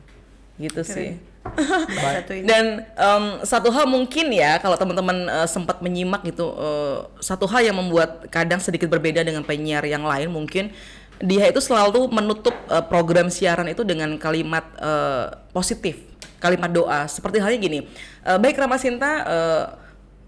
[0.58, 1.10] Gitu sih.
[2.02, 2.50] Satu ini.
[2.50, 7.62] dan em, satu hal mungkin ya kalau teman-teman eh, sempat menyimak gitu eh, satu hal
[7.62, 10.74] yang membuat kadang sedikit berbeda dengan penyiar yang lain mungkin
[11.22, 16.02] dia itu selalu menutup eh, program siaran itu dengan kalimat eh, positif
[16.42, 17.06] kalimat doa.
[17.06, 17.80] Seperti halnya gini
[18.26, 19.66] eh, baik Ramasinta eh,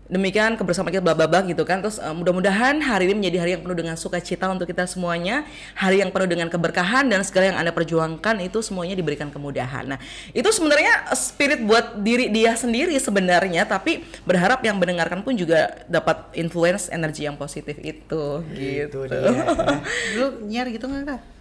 [0.07, 3.77] demikian kebersamaan kita bababak gitu kan terus eh, mudah-mudahan hari ini menjadi hari yang penuh
[3.77, 5.43] dengan sukacita untuk kita semuanya
[5.75, 9.99] hari yang penuh dengan keberkahan dan segala yang anda perjuangkan itu semuanya diberikan kemudahan nah
[10.31, 16.31] itu sebenarnya spirit buat diri dia sendiri sebenarnya tapi berharap yang mendengarkan pun juga dapat
[16.39, 18.23] influence energi yang positif itu
[18.55, 19.31] gitu, Itu dia.
[20.15, 21.36] Dulu nyiar gitu nggak?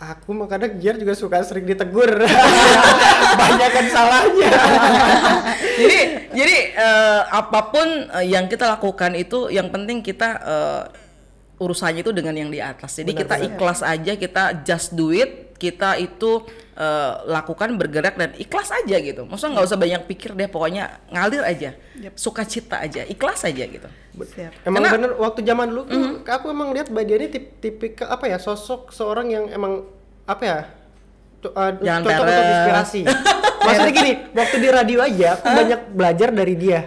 [0.00, 2.08] Aku mah kadang Gier juga suka sering ditegur.
[3.40, 4.50] Banyakan salahnya.
[5.80, 5.98] jadi
[6.32, 10.82] jadi eh, apa pun eh, yang kita lakukan itu yang penting kita eh,
[11.60, 16.00] urusannya itu dengan yang di atas jadi kita ikhlas aja kita just do it kita
[16.00, 16.40] itu
[16.80, 19.28] eh, lakukan bergerak dan ikhlas aja gitu.
[19.28, 21.76] Maksudnya nggak usah banyak pikir deh pokoknya ngalir aja.
[22.16, 23.88] Sukacita aja ikhlas aja gitu.
[24.16, 24.64] Siap.
[24.64, 28.24] Emang Karena- bener waktu zaman dulu tuh aku emang lihat Mbak ini tip tipikal apa
[28.26, 29.84] ya sosok seorang yang emang
[30.24, 30.58] apa ya
[31.48, 33.00] uh, Jangan cocok untuk inspirasi.
[33.60, 36.80] Maksudnya gini, waktu di radio aja aku banyak belajar dari dia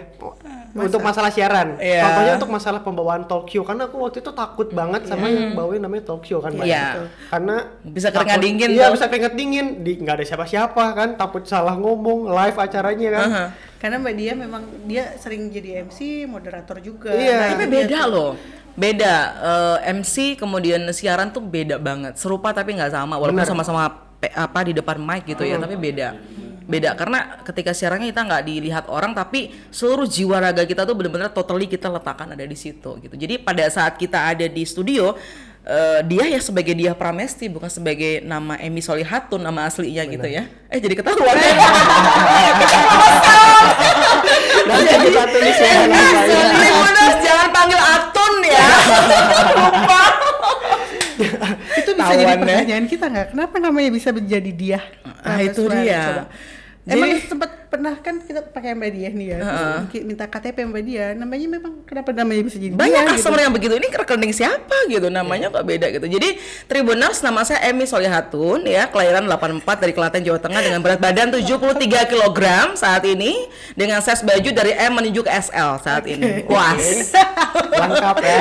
[0.74, 1.78] untuk masalah siaran.
[1.78, 2.02] Iya.
[2.02, 5.78] Contohnya untuk masalah pembawaan talk show karena aku waktu itu takut banget sama yang bawain
[5.78, 6.66] namanya talk show kan Mbak.
[6.66, 6.84] Iya.
[6.84, 7.02] Gitu.
[7.30, 9.66] Karena Bisa keringat takut- dingin Iya, bisa keringat dingin.
[9.80, 13.26] Di nggak ada siapa-siapa kan, takut salah ngomong live acaranya kan.
[13.28, 13.44] Aha.
[13.78, 17.14] Karena Mbak Dia memang dia sering jadi MC, moderator juga.
[17.14, 17.52] Iya.
[17.52, 18.10] tapi itu beda dia tuh.
[18.10, 18.32] loh
[18.74, 23.86] beda Eh, MC kemudian siaran tuh beda banget serupa tapi nggak sama walaupun sama-sama
[24.24, 26.18] apa di depan mic gitu ya tapi beda
[26.64, 31.28] beda karena ketika siarannya kita nggak dilihat orang tapi seluruh jiwa raga kita tuh benar-benar
[31.30, 33.14] totally kita letakkan ada di situ gitu.
[33.14, 35.12] Jadi pada saat kita ada di studio
[35.64, 40.48] eh, dia ya sebagai dia Pramesti bukan sebagai nama Emi Solihatun nama aslinya gitu ya.
[40.72, 41.36] Eh jadi ketahuan.
[44.64, 45.08] Ya jadi
[47.24, 48.64] jangan panggil Atun ya.
[49.56, 50.02] Lupa.
[51.78, 52.42] Itu bisa jadi Tawan ya.
[52.42, 53.26] pertanyaan kita nggak?
[53.36, 54.80] Kenapa namanya bisa menjadi dia?
[55.24, 56.26] Ah, Nah, itu dia.
[56.84, 59.38] Jadi- Emang sempat pernah kan kita pakai Mbak Dia nih ya,
[59.90, 63.10] terus minta KTP Mbak Dia, namanya memang kenapa namanya bisa jadi banyak dia?
[63.18, 63.44] customer gitu.
[63.50, 66.38] yang begitu ini rekening siapa gitu namanya kok beda gitu jadi
[66.70, 71.34] Tribuners nama saya Emi Solihatun ya kelahiran 84 dari Klaten Jawa Tengah dengan berat badan
[71.34, 72.40] 73 kg
[72.78, 77.10] saat ini dengan size baju dari M menuju ke SL saat ini puas
[77.74, 78.40] Lengkap ya.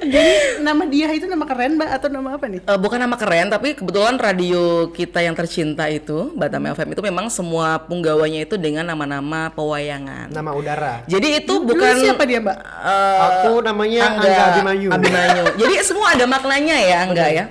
[0.00, 2.60] Jadi nama dia itu nama keren Mbak atau nama apa nih?
[2.64, 7.26] Eh, bukan nama keren tapi kebetulan radio kita yang tercinta itu Batam FM itu memang
[7.28, 7.80] semua
[8.18, 10.92] punggawanya itu dengan nama-nama pewayangan Nama udara.
[11.06, 12.56] jadi itu Dulu bukan siapa dia Mbak?
[12.58, 14.88] eh, Aku namanya Angga, Abimanyu.
[14.90, 15.42] Abimanyu.
[15.62, 17.44] Jadi semua ada maknanya ya, enggak ya?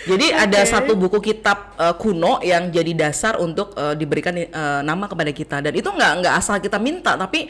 [0.00, 4.48] Jadi ada satu buku kitab eh, kuno yang jadi dasar untuk eh, diberikan eh,
[4.80, 7.48] nama kepada kita dan itu enggak enggak asal kita minta tapi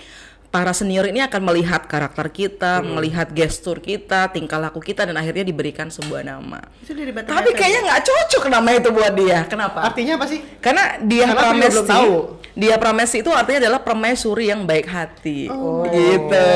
[0.51, 5.46] para senior ini akan melihat karakter kita, melihat gestur kita, tingkah laku kita dan akhirnya
[5.46, 6.59] diberikan sebuah nama.
[6.82, 9.46] Itu dari Tapi kayaknya nggak cocok nama itu buat dia.
[9.46, 9.86] Kenapa?
[9.86, 10.42] Artinya apa sih?
[10.59, 12.14] Karena dia Karena belum tahu.
[12.59, 15.46] dia Pramesti itu artinya adalah permaisuri yang baik hati,
[15.94, 16.51] gitu.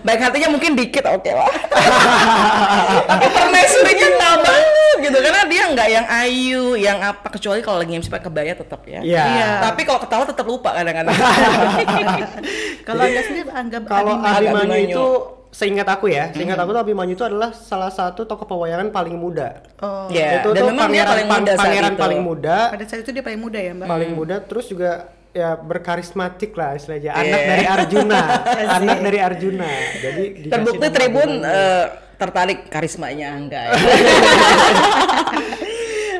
[0.00, 1.52] Baik hatinya mungkin dikit, oke lah.
[3.12, 7.92] Tapi permaisurinya nggak banget gitu, karena dia nggak yang ayu, yang apa kecuali kalau lagi
[7.92, 9.04] MC pakai kebaya tetap ya.
[9.04, 9.24] Iya.
[9.28, 9.48] Iya.
[9.68, 11.12] Tapi kalau ketawa tetap lupa kadang-kadang.
[12.88, 14.30] Kalau Anda sendiri anggap Kalau Abimanyu.
[14.30, 14.62] Abimanyu.
[14.62, 15.04] Abimanyu itu
[15.50, 19.60] seingat aku ya, seingat aku tuh Abimanyu itu adalah salah satu tokoh pewayangan paling muda.
[19.76, 21.98] Oh, Ya, itu dan tuh memang dia pangeran paling pan- muda saat pangeran itu.
[21.98, 23.86] paling muda, pada saat itu dia paling muda ya Mbak?
[23.86, 24.90] paling muda terus juga
[25.30, 27.10] ya berkarismatik lah istilahnya.
[27.12, 28.20] Anak dari Arjuna,
[28.76, 29.68] anak dari Arjuna.
[29.98, 31.50] Jadi Terbukti Tribun Abimanyu.
[31.50, 33.72] eh, tertarik karismanya enggak ya.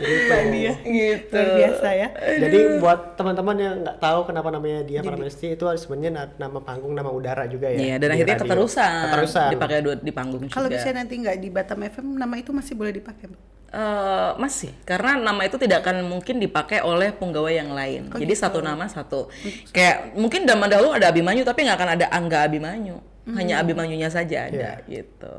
[0.01, 0.73] Mbak dia.
[0.81, 1.35] gitu.
[1.35, 2.09] Luar biasa ya.
[2.39, 6.93] Jadi buat teman-teman yang nggak tahu kenapa namanya dia Pramesti itu sebenarnya na- nama panggung
[6.93, 7.79] nama udara juga ya.
[7.79, 8.45] Iya, dan akhirnya radio.
[8.47, 9.49] keterusan, Keterusan.
[9.53, 10.55] dipakai di panggung juga.
[10.55, 13.43] Kalau misalnya nanti nggak di Batam FM, nama itu masih boleh dipakai Mbak?
[13.69, 18.09] Eh, masih, karena nama itu tidak akan mungkin dipakai oleh pegawai yang lain.
[18.09, 18.41] Oh, Jadi gitu.
[18.41, 19.29] satu nama satu.
[19.69, 22.97] Kayak mungkin zaman dahulu ada Abimanyu, tapi nggak akan ada Angga Abimanyu.
[23.29, 23.37] Hmm.
[23.37, 24.89] Hanya Abimanyunya saja ada, Iya.
[24.89, 25.35] gitu.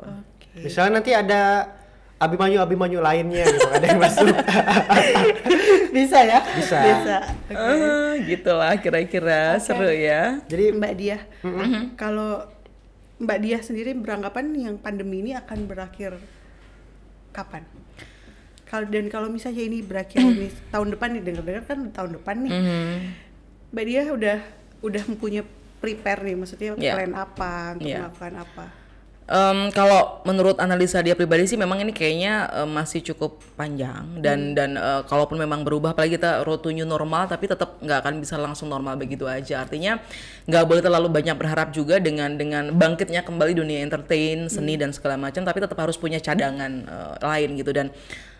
[0.61, 1.73] Misalnya nanti ada
[2.19, 4.27] Abimanyu Abimanyu lainnya gitu ada yang masuk.
[5.95, 6.39] Bisa ya?
[6.51, 6.79] Bisa.
[6.83, 7.17] Bisa.
[7.47, 10.43] Eh, gitulah kira-kira seru ya.
[10.51, 11.17] Jadi Mbak Dia,
[11.95, 12.43] kalau
[13.19, 16.19] Mbak Dia sendiri beranggapan yang pandemi ini akan berakhir
[17.31, 17.63] kapan?
[18.67, 22.51] Kalau dan kalau misalnya ini berakhir ini tahun depan nih dengar-dengar kan tahun depan nih.
[22.51, 22.95] Mhm.
[23.71, 24.37] Mbak Dia udah
[24.83, 25.43] udah mempunyai
[25.79, 26.93] prepare nih maksudnya Iya.
[26.99, 27.97] plan apa untuk Iya.
[28.03, 28.65] melakukan apa.
[29.29, 34.57] Em, kalau menurut analisa dia pribadi sih memang ini kayaknya eh, masih cukup panjang dan
[34.57, 38.13] dan eh, kalaupun memang berubah apalagi kita road to new normal tapi tetap nggak akan
[38.25, 39.61] bisa langsung normal begitu aja.
[39.61, 40.01] Artinya
[40.49, 45.21] nggak boleh terlalu banyak berharap juga dengan dengan bangkitnya kembali dunia entertain seni dan segala
[45.21, 47.69] macam tapi tetap harus punya cadangan eh, lain gitu.
[47.69, 47.93] Dan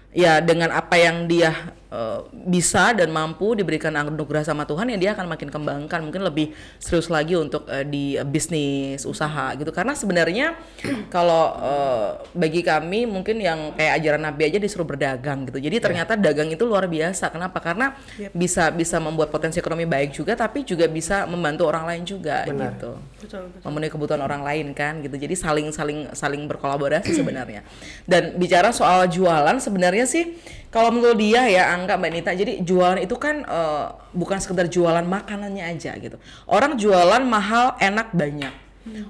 [0.10, 5.12] ya dengan apa yang dia eh, bisa dan mampu diberikan anugerah sama Tuhan ya dia
[5.14, 9.70] akan makin kembangkan mungkin lebih serius lagi untuk eh, di eh, bisnis usaha gitu.
[9.70, 10.58] Karena sebenarnya
[11.16, 15.62] kalau eh, bagi kami mungkin yang kayak ajaran Nabi aja disuruh berdagang gitu.
[15.62, 17.30] Jadi ternyata dagang itu luar biasa.
[17.30, 17.62] Kenapa?
[17.62, 17.94] Karena
[18.34, 22.78] bisa bisa membuat potensi ekonomi baik juga tapi juga bisa membantu orang lain juga Benar.
[22.78, 22.92] gitu.
[23.20, 23.66] Betul betul.
[23.68, 25.16] memenuhi kebutuhan orang lain kan gitu.
[25.20, 27.62] Jadi saling saling saling berkolaborasi sebenarnya.
[28.10, 30.38] Dan bicara soal jualan sebenarnya sih
[30.70, 35.04] kalau menurut dia ya Angga Mbak Nita jadi jualan itu kan eh, bukan sekedar jualan
[35.04, 36.22] makanannya aja gitu.
[36.46, 38.54] Orang jualan mahal enak banyak.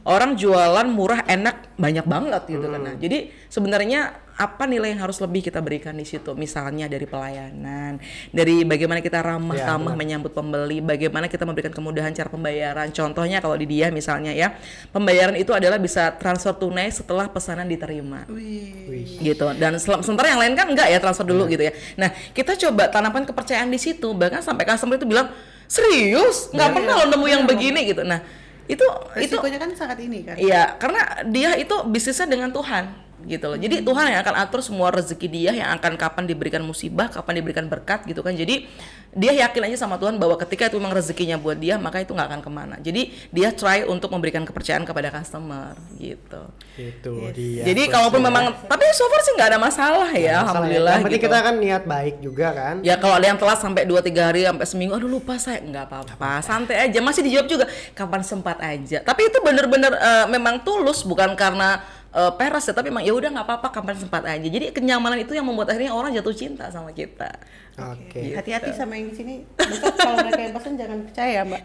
[0.03, 2.81] Orang jualan murah enak banyak banget gitu kan.
[2.83, 7.99] Nah jadi sebenarnya apa nilai yang harus lebih kita berikan di situ misalnya dari pelayanan
[8.31, 12.87] dari bagaimana kita ramah Ya, tamah menyambut pembeli, bagaimana kita memberikan kemudahan cara pembayaran.
[12.95, 14.55] Contohnya kalau di dia misalnya ya,
[14.95, 18.23] pembayaran itu adalah bisa transfer tunai setelah pesanan diterima.
[18.31, 19.19] Wih.
[19.19, 19.43] Gitu.
[19.59, 21.73] Dan sementara yang lain kan enggak ya transfer dulu gitu ya.
[21.99, 24.15] Nah, kita coba tanamkan kepercayaan di situ.
[24.15, 25.27] Bahkan sampai customer itu bilang,
[25.67, 26.49] "Serius?
[26.55, 28.07] Nggak pernah lo nemu yang begini?" gitu.
[28.07, 28.23] Nah,
[28.69, 28.85] itu
[29.19, 30.35] itu Resikonya kan sangat ini kan.
[30.39, 33.57] Iya, karena dia itu bisnisnya dengan Tuhan gitu loh.
[33.57, 37.65] Jadi Tuhan yang akan atur semua rezeki dia yang akan kapan diberikan musibah, kapan diberikan
[37.67, 38.31] berkat gitu kan.
[38.31, 38.67] Jadi
[39.09, 42.29] dia yakin aja sama Tuhan bahwa ketika itu memang rezekinya buat dia, maka itu nggak
[42.29, 42.75] akan ke mana.
[42.77, 46.41] Jadi dia try untuk memberikan kepercayaan kepada customer gitu.
[46.77, 47.33] Itu Yes.
[47.33, 47.63] dia.
[47.73, 50.37] Jadi Plus kalaupun memang, tapi so far sih nggak ada masalah ya, Masalah ya.
[50.45, 50.93] alhamdulillah.
[50.93, 51.29] Yang penting gitu.
[51.33, 52.75] kita kan niat baik juga kan.
[52.85, 56.45] Ya kalau ada yang telat sampai 2-3 hari sampai seminggu, aduh lupa saya nggak apa-apa,
[56.45, 56.99] santai aja.
[57.01, 57.65] Masih dijawab juga
[57.97, 59.01] kapan sempat aja.
[59.01, 61.81] Tapi itu bener-bener eh, memang tulus, bukan karena
[62.13, 64.47] eh, peres ya, tapi memang ya udah nggak apa-apa kapan sempat aja.
[64.47, 67.29] Jadi kenyamanan itu yang membuat akhirnya orang jatuh cinta sama kita.
[67.79, 68.35] Oke.
[68.35, 69.35] Hati-hati sama yang di sini.
[69.95, 71.61] Kalau mereka yang pesan jangan percaya, Mbak.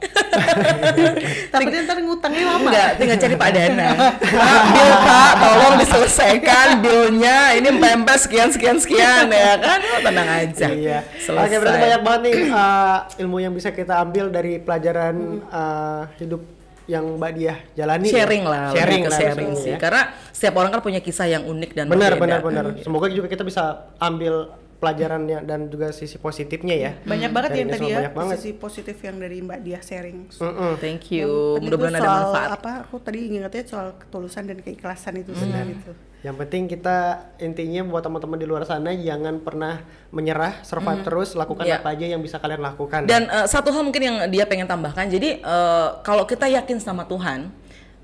[1.52, 2.68] Takutnya ntar ngutangnya lama.
[2.70, 3.88] Enggak, tinggal cari Pak Dana.
[4.22, 7.38] Pak, bil Pak, tolong diselesaikan bilnya.
[7.58, 9.78] Ini pempes sekian sekian sekian ya kan?
[9.82, 10.66] Oh, tenang aja.
[10.70, 10.98] Iya.
[11.18, 11.50] Selesai.
[11.50, 16.42] Oke, berarti banyak banget nih uh, ilmu yang bisa kita ambil dari pelajaran uh, hidup
[16.86, 18.06] yang Mbak Dia jalani.
[18.06, 18.14] ya.
[18.14, 19.72] sharing lah, Sharing lah sharing sih.
[19.72, 19.78] ya.
[19.78, 22.64] Karena setiap orang kan punya kisah yang unik dan Benar, benar, benar.
[22.80, 24.52] Semoga juga kita bisa ambil
[24.84, 26.92] pelajarannya dan juga sisi positifnya ya.
[27.02, 28.36] Banyak banget Dari yang tadi ya banyak banget.
[28.38, 30.18] sisi positif yang dari Mbak Dia sharing.
[30.30, 30.70] Mm-mm.
[30.76, 31.32] Thank Yang you.
[31.58, 32.48] Mudah-mudahan ada soal manfaat.
[32.52, 32.72] Apa?
[32.84, 35.92] Aku tadi ingatnya soal ketulusan dan keikhlasan itu benar itu.
[36.20, 36.96] Yang penting kita
[37.36, 41.80] intinya buat teman-teman di luar sana jangan pernah menyerah, survive terus, lakukan Iya.
[41.80, 43.04] apa aja yang bisa kalian lakukan.
[43.04, 47.04] Dan eh, satu hal mungkin yang dia pengen tambahkan, jadi eh, kalau kita yakin sama
[47.04, 47.52] Tuhan,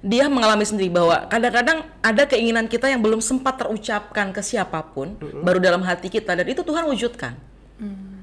[0.01, 5.13] dia mengalami sendiri bahwa kadang-kadang ada keinginan kita yang belum sempat terucapkan ke siapa pun,
[5.45, 7.37] baru dalam hati kita dan itu Tuhan wujudkan.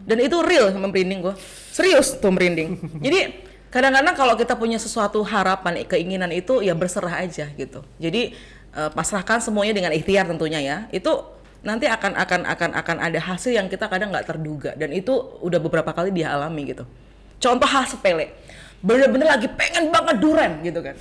[0.07, 1.35] Dan itu real merinding gue,
[1.69, 2.79] serius tuh merinding.
[3.05, 7.83] jadi kadang-kadang kalau kita punya sesuatu harapan, keinginan itu ya berserah aja gitu.
[7.99, 8.31] Jadi
[8.71, 10.77] eh, pasrahkan semuanya dengan ikhtiar tentunya ya.
[10.95, 15.11] Itu nanti akan akan akan akan ada hasil yang kita kadang nggak terduga dan itu
[15.43, 16.87] udah beberapa kali dia alami gitu.
[17.37, 18.33] Contoh hal sepele,
[18.79, 20.95] bener-bener lagi pengen banget duren gitu kan,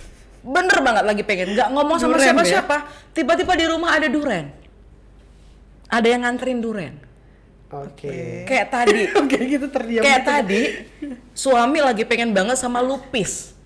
[0.47, 2.27] bener banget lagi pengen, nggak ngomong sama Duren ya?
[2.31, 2.77] siapa-siapa,
[3.11, 4.55] tiba-tiba di rumah ada duren,
[5.91, 6.95] ada yang nganterin duren,
[7.67, 8.47] Oke.
[8.47, 10.07] kayak tadi, Oke gitu terdiam.
[10.07, 10.31] kayak gitu.
[10.31, 10.63] tadi
[11.35, 13.59] suami lagi pengen banget sama lupis,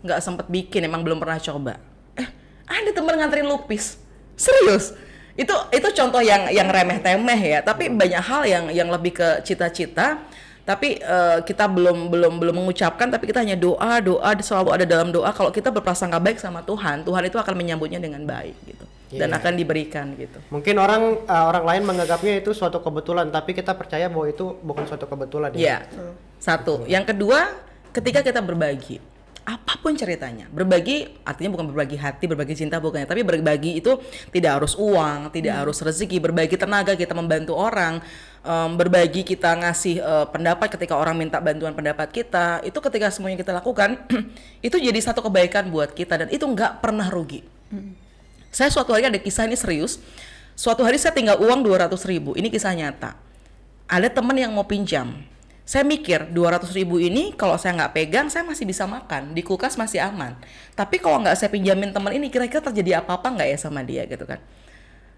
[0.00, 1.76] nggak sempet bikin, emang belum pernah coba.
[2.16, 2.28] Eh,
[2.64, 4.00] ada temen nganterin lupis,
[4.34, 4.96] serius.
[5.36, 9.28] Itu itu contoh yang yang remeh temeh ya, tapi banyak hal yang yang lebih ke
[9.44, 10.24] cita-cita.
[10.66, 15.14] Tapi eh, kita belum belum belum mengucapkan, tapi kita hanya doa doa selalu ada dalam
[15.14, 15.30] doa.
[15.30, 18.82] Kalau kita berprasangka baik sama Tuhan, Tuhan itu akan menyambutnya dengan baik gitu,
[19.14, 19.38] dan Iya.
[19.38, 20.42] akan diberikan gitu.
[20.50, 24.90] Mungkin orang uh, orang lain menganggapnya itu suatu kebetulan, tapi kita percaya bahwa itu bukan
[24.90, 25.62] suatu kebetulan ya.
[25.62, 25.78] Iya.
[26.42, 26.82] Satu.
[26.90, 27.46] Yang kedua,
[27.94, 28.98] ketika kita berbagi,
[29.46, 33.06] apa pun ceritanya, berbagi artinya bukan berbagi hati, berbagi cinta bukan, ya.
[33.06, 33.94] tapi berbagi itu
[34.34, 38.02] tidak harus uang, tidak harus rezeki, berbagi tenaga kita membantu orang,
[38.42, 43.38] em, berbagi kita ngasih eh, pendapat ketika orang minta bantuan pendapat kita, itu ketika semuanya
[43.38, 43.94] kita lakukan,
[44.66, 47.46] itu jadi satu kebaikan buat kita dan itu nggak pernah rugi.
[48.50, 50.02] Saya suatu hari ada kisah ini serius.
[50.56, 52.32] Suatu hari saya tinggal uang 200 ribu.
[52.32, 53.12] Ini kisah nyata.
[53.84, 55.12] Ada teman yang mau pinjam.
[55.66, 59.74] Saya mikir 200 ribu ini kalau saya nggak pegang saya masih bisa makan di kulkas
[59.74, 60.38] masih aman.
[60.78, 64.22] Tapi kalau nggak saya pinjamin teman ini kira-kira terjadi apa-apa nggak ya sama dia gitu
[64.22, 64.38] kan?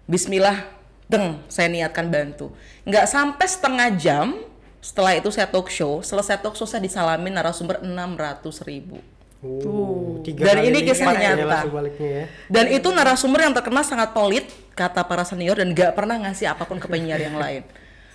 [0.09, 0.79] Bismillah
[1.09, 2.53] deng saya niatkan bantu
[2.85, 4.37] nggak sampai setengah jam
[4.79, 9.01] setelah itu saya talk show selesai talk show saya disalamin narasumber 600 ribu
[9.39, 11.63] Uh, tiga Dan ini kisah ya nyata.
[11.95, 12.27] ya.
[12.51, 16.67] dan itu narasumber yang terkenal sangat pelit kata para senior dan nggak pernah ngasih apa
[16.67, 17.63] pun ke penyiar yang lain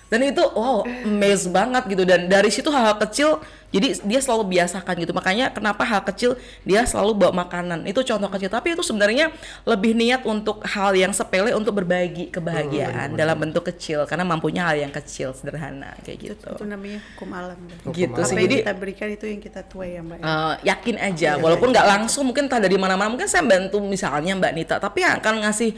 [0.05, 2.03] dan itu wow amazed banget gitu.
[2.05, 3.41] Dan dari situ hal-hal kecil
[3.75, 5.11] jadi dia selalu biasakan gitu.
[5.11, 7.83] Makanya kenapa hal kecil dia selalu bawa makanan.
[7.83, 8.47] Itu contoh kecil.
[8.47, 9.35] Tapi itu sebenarnya
[9.67, 14.07] lebih niat untuk hal yang sepele untuk berbagi kebahagiaan dalam bentuk kecil.
[14.07, 16.55] Karena mampunya hal yang kecil sederhana kayak gitu.
[16.55, 17.57] Itu namanya hukum alam.
[17.59, 17.91] Mbak.
[17.91, 18.35] gitu Apa sih.
[18.39, 20.17] Yang jadi kita berikan itu yang kita tuai ya mbak.
[20.23, 21.29] Eh, yakin aja.
[21.43, 23.11] Walaupun nggak langsung mungkin entah dari mana-mana.
[23.11, 24.75] Mungkin saya bantu misalnya Mbak Nita.
[24.79, 25.75] Tapi yang akan ngasih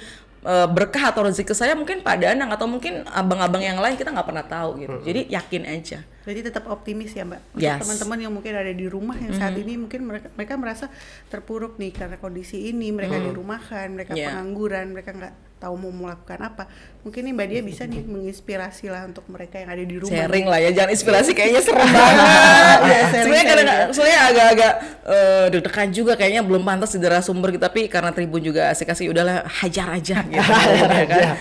[0.48, 4.16] eh, berkah atau rezeki ke saya mungkin Pak Danang atau mungkin abang-abang yang lain kita
[4.16, 4.98] nggak pernah tahu gitu.
[5.04, 7.40] Jadi yakin aja Jadi tetap optimis ya mbak.
[7.50, 7.80] Untuk Yes.
[7.80, 10.86] teman-teman yang mungkin ada di rumah yang saat ini mungkin mereka mereka merasa
[11.26, 14.30] terpuruk nih karena kondisi ini mereka dirumahkan, mereka Yeah.
[14.30, 16.64] pengangguran, mereka nggak tahu mau melakukan apa.
[17.02, 20.12] Mungkin nih mbak dia bisa nih menginspirasi lah untuk mereka yang ada di rumah.
[20.14, 23.78] sharing lah ya jangan inspirasi kayaknya serem banget Iya, sebenarnya kadang ya.
[23.90, 24.74] sebenarnya agak-agak
[25.08, 29.10] eh, deg-degan juga kayaknya belum pantas di sumber gitu tapi karena Tribun juga asik kasih
[29.10, 31.36] udahlah hajar aja gitu ya kan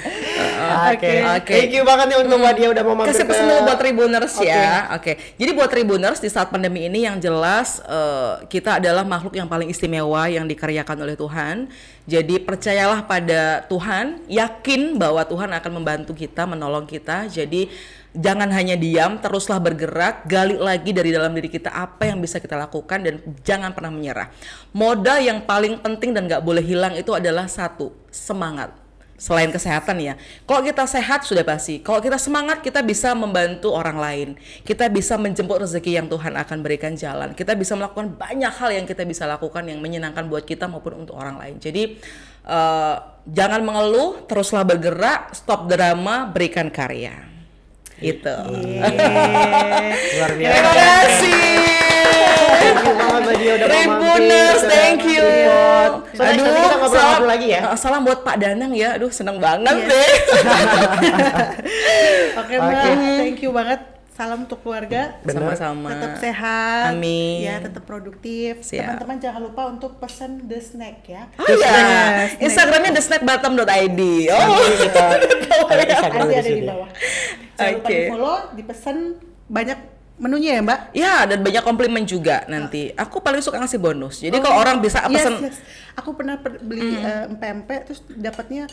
[0.67, 1.13] Oke.
[1.37, 1.53] Oke.
[1.53, 4.49] Thank you banget nih untuk Mbak Dia udah mau mampir Kasih pesan buat Tribuners Oke.
[4.49, 4.76] ya.
[4.97, 5.37] Oke.
[5.37, 9.69] Jadi buat Tribuners di saat pandemi ini yang jelas eh, kita adalah makhluk yang paling
[9.69, 11.69] istimewa yang dikaryakan oleh Tuhan.
[12.07, 17.27] Jadi percayalah pada Tuhan, yakin bahwa Tuhan akan membantu kita, menolong kita.
[17.27, 17.67] Jadi
[18.15, 22.55] jangan hanya diam, teruslah bergerak, gali lagi dari dalam diri kita apa yang bisa kita
[22.55, 24.31] lakukan dan jangan pernah menyerah.
[24.71, 28.86] Modal yang paling penting dan nggak boleh hilang itu adalah satu, semangat
[29.17, 30.15] selain kesehatan ya.
[30.45, 31.81] Kalau kita sehat sudah pasti.
[31.81, 34.29] Kalau kita semangat kita bisa membantu orang lain.
[34.63, 37.33] Kita bisa menjemput rezeki yang Tuhan akan berikan jalan.
[37.33, 41.17] Kita bisa melakukan banyak hal yang kita bisa lakukan yang menyenangkan buat kita maupun untuk
[41.17, 41.57] orang lain.
[41.59, 41.97] Jadi
[42.45, 42.97] eh,
[43.27, 47.17] jangan mengeluh, teruslah bergerak, stop drama, berikan karya.
[47.97, 48.37] Itu.
[50.21, 50.53] Luar biasa.
[50.53, 52.26] Terima kasih.
[52.47, 55.27] Mbak Tribuners, thank you.
[56.13, 57.61] So, nanti kita ngobrol-ngobrol lagi ya.
[57.67, 58.95] eh, salam buat Pak Danang ya.
[58.95, 59.87] Aduh, seneng banget Iya.
[59.87, 60.11] deh.
[62.37, 62.91] Oke mbak, Oke.
[63.19, 63.81] thank you banget.
[64.09, 65.13] Salam untuk keluarga.
[65.23, 65.93] Sama-sama.
[65.93, 66.89] Tetap sehat.
[66.89, 67.45] Amin.
[67.45, 68.65] Ya, tetap produktif.
[68.65, 71.29] Teman-teman jangan lupa untuk pesan the snack ya.
[71.37, 72.41] Oh iya, Snack.
[72.41, 72.91] Instagramnya.
[74.33, 74.41] Oh,
[74.75, 75.05] kita
[75.77, 76.89] ada Instagram Nanti di ada di bawah.
[77.53, 77.93] Jangan lupa Oke.
[77.93, 78.97] di follow, dipesan
[79.47, 79.79] banyak
[80.17, 80.79] menunya ya mbak.
[80.93, 82.89] ya dan banyak komplimen juga nanti.
[82.93, 84.19] Aku paling suka ngasih bonus.
[84.19, 85.57] Jadi kalau orang bisa Yes, pesen yes.
[85.95, 88.65] Aku pernah per- beli eh, empek-empek terus dapatnya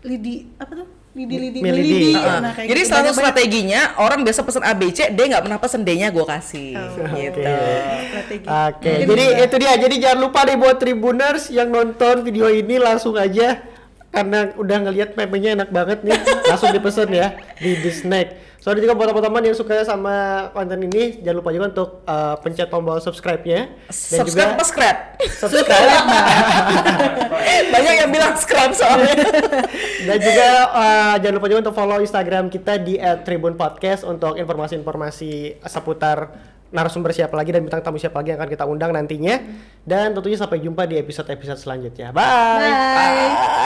[0.00, 0.88] lidi apa tuh?
[1.14, 1.88] Lidi-lidi Milidi.
[1.88, 2.12] lidi.
[2.12, 2.38] Heeh.
[2.42, 2.90] Nah, kayak Jadi gitu.
[2.90, 6.70] selalu Banyak-banyak strateginya orang biasa pesen ABC, dia nggak pernah pesen D-nya gue kasih.
[6.74, 7.38] Oh, gitu.
[7.38, 8.44] strategi.
[8.44, 9.44] Oke, Mungkin jadi bisa.
[9.46, 9.72] itu dia.
[9.78, 13.62] Jadi jangan lupa nih buat Tribuners yang nonton video ini langsung aja
[14.10, 16.18] karena udah ngelihat memenya enak banget nih,
[16.50, 18.28] langsung dipesen ya di The Snack.
[18.64, 22.72] Soalnya juga buat teman-teman yang suka sama konten ini, jangan lupa juga untuk uh, pencet
[22.72, 24.96] tombol subscribe-nya dan Subscribe juga scrap?
[25.20, 25.84] subscribe
[27.76, 29.20] Banyak yang bilang scrap soalnya.
[30.08, 36.32] dan juga uh, jangan lupa juga untuk follow Instagram kita di @tribunpodcast untuk informasi-informasi seputar
[36.72, 39.44] narasumber siapa lagi dan bintang tamu siapa lagi yang akan kita undang nantinya.
[39.84, 42.16] Dan tentunya sampai jumpa di episode-episode selanjutnya.
[42.16, 42.72] Bye.
[42.72, 43.54] Bye.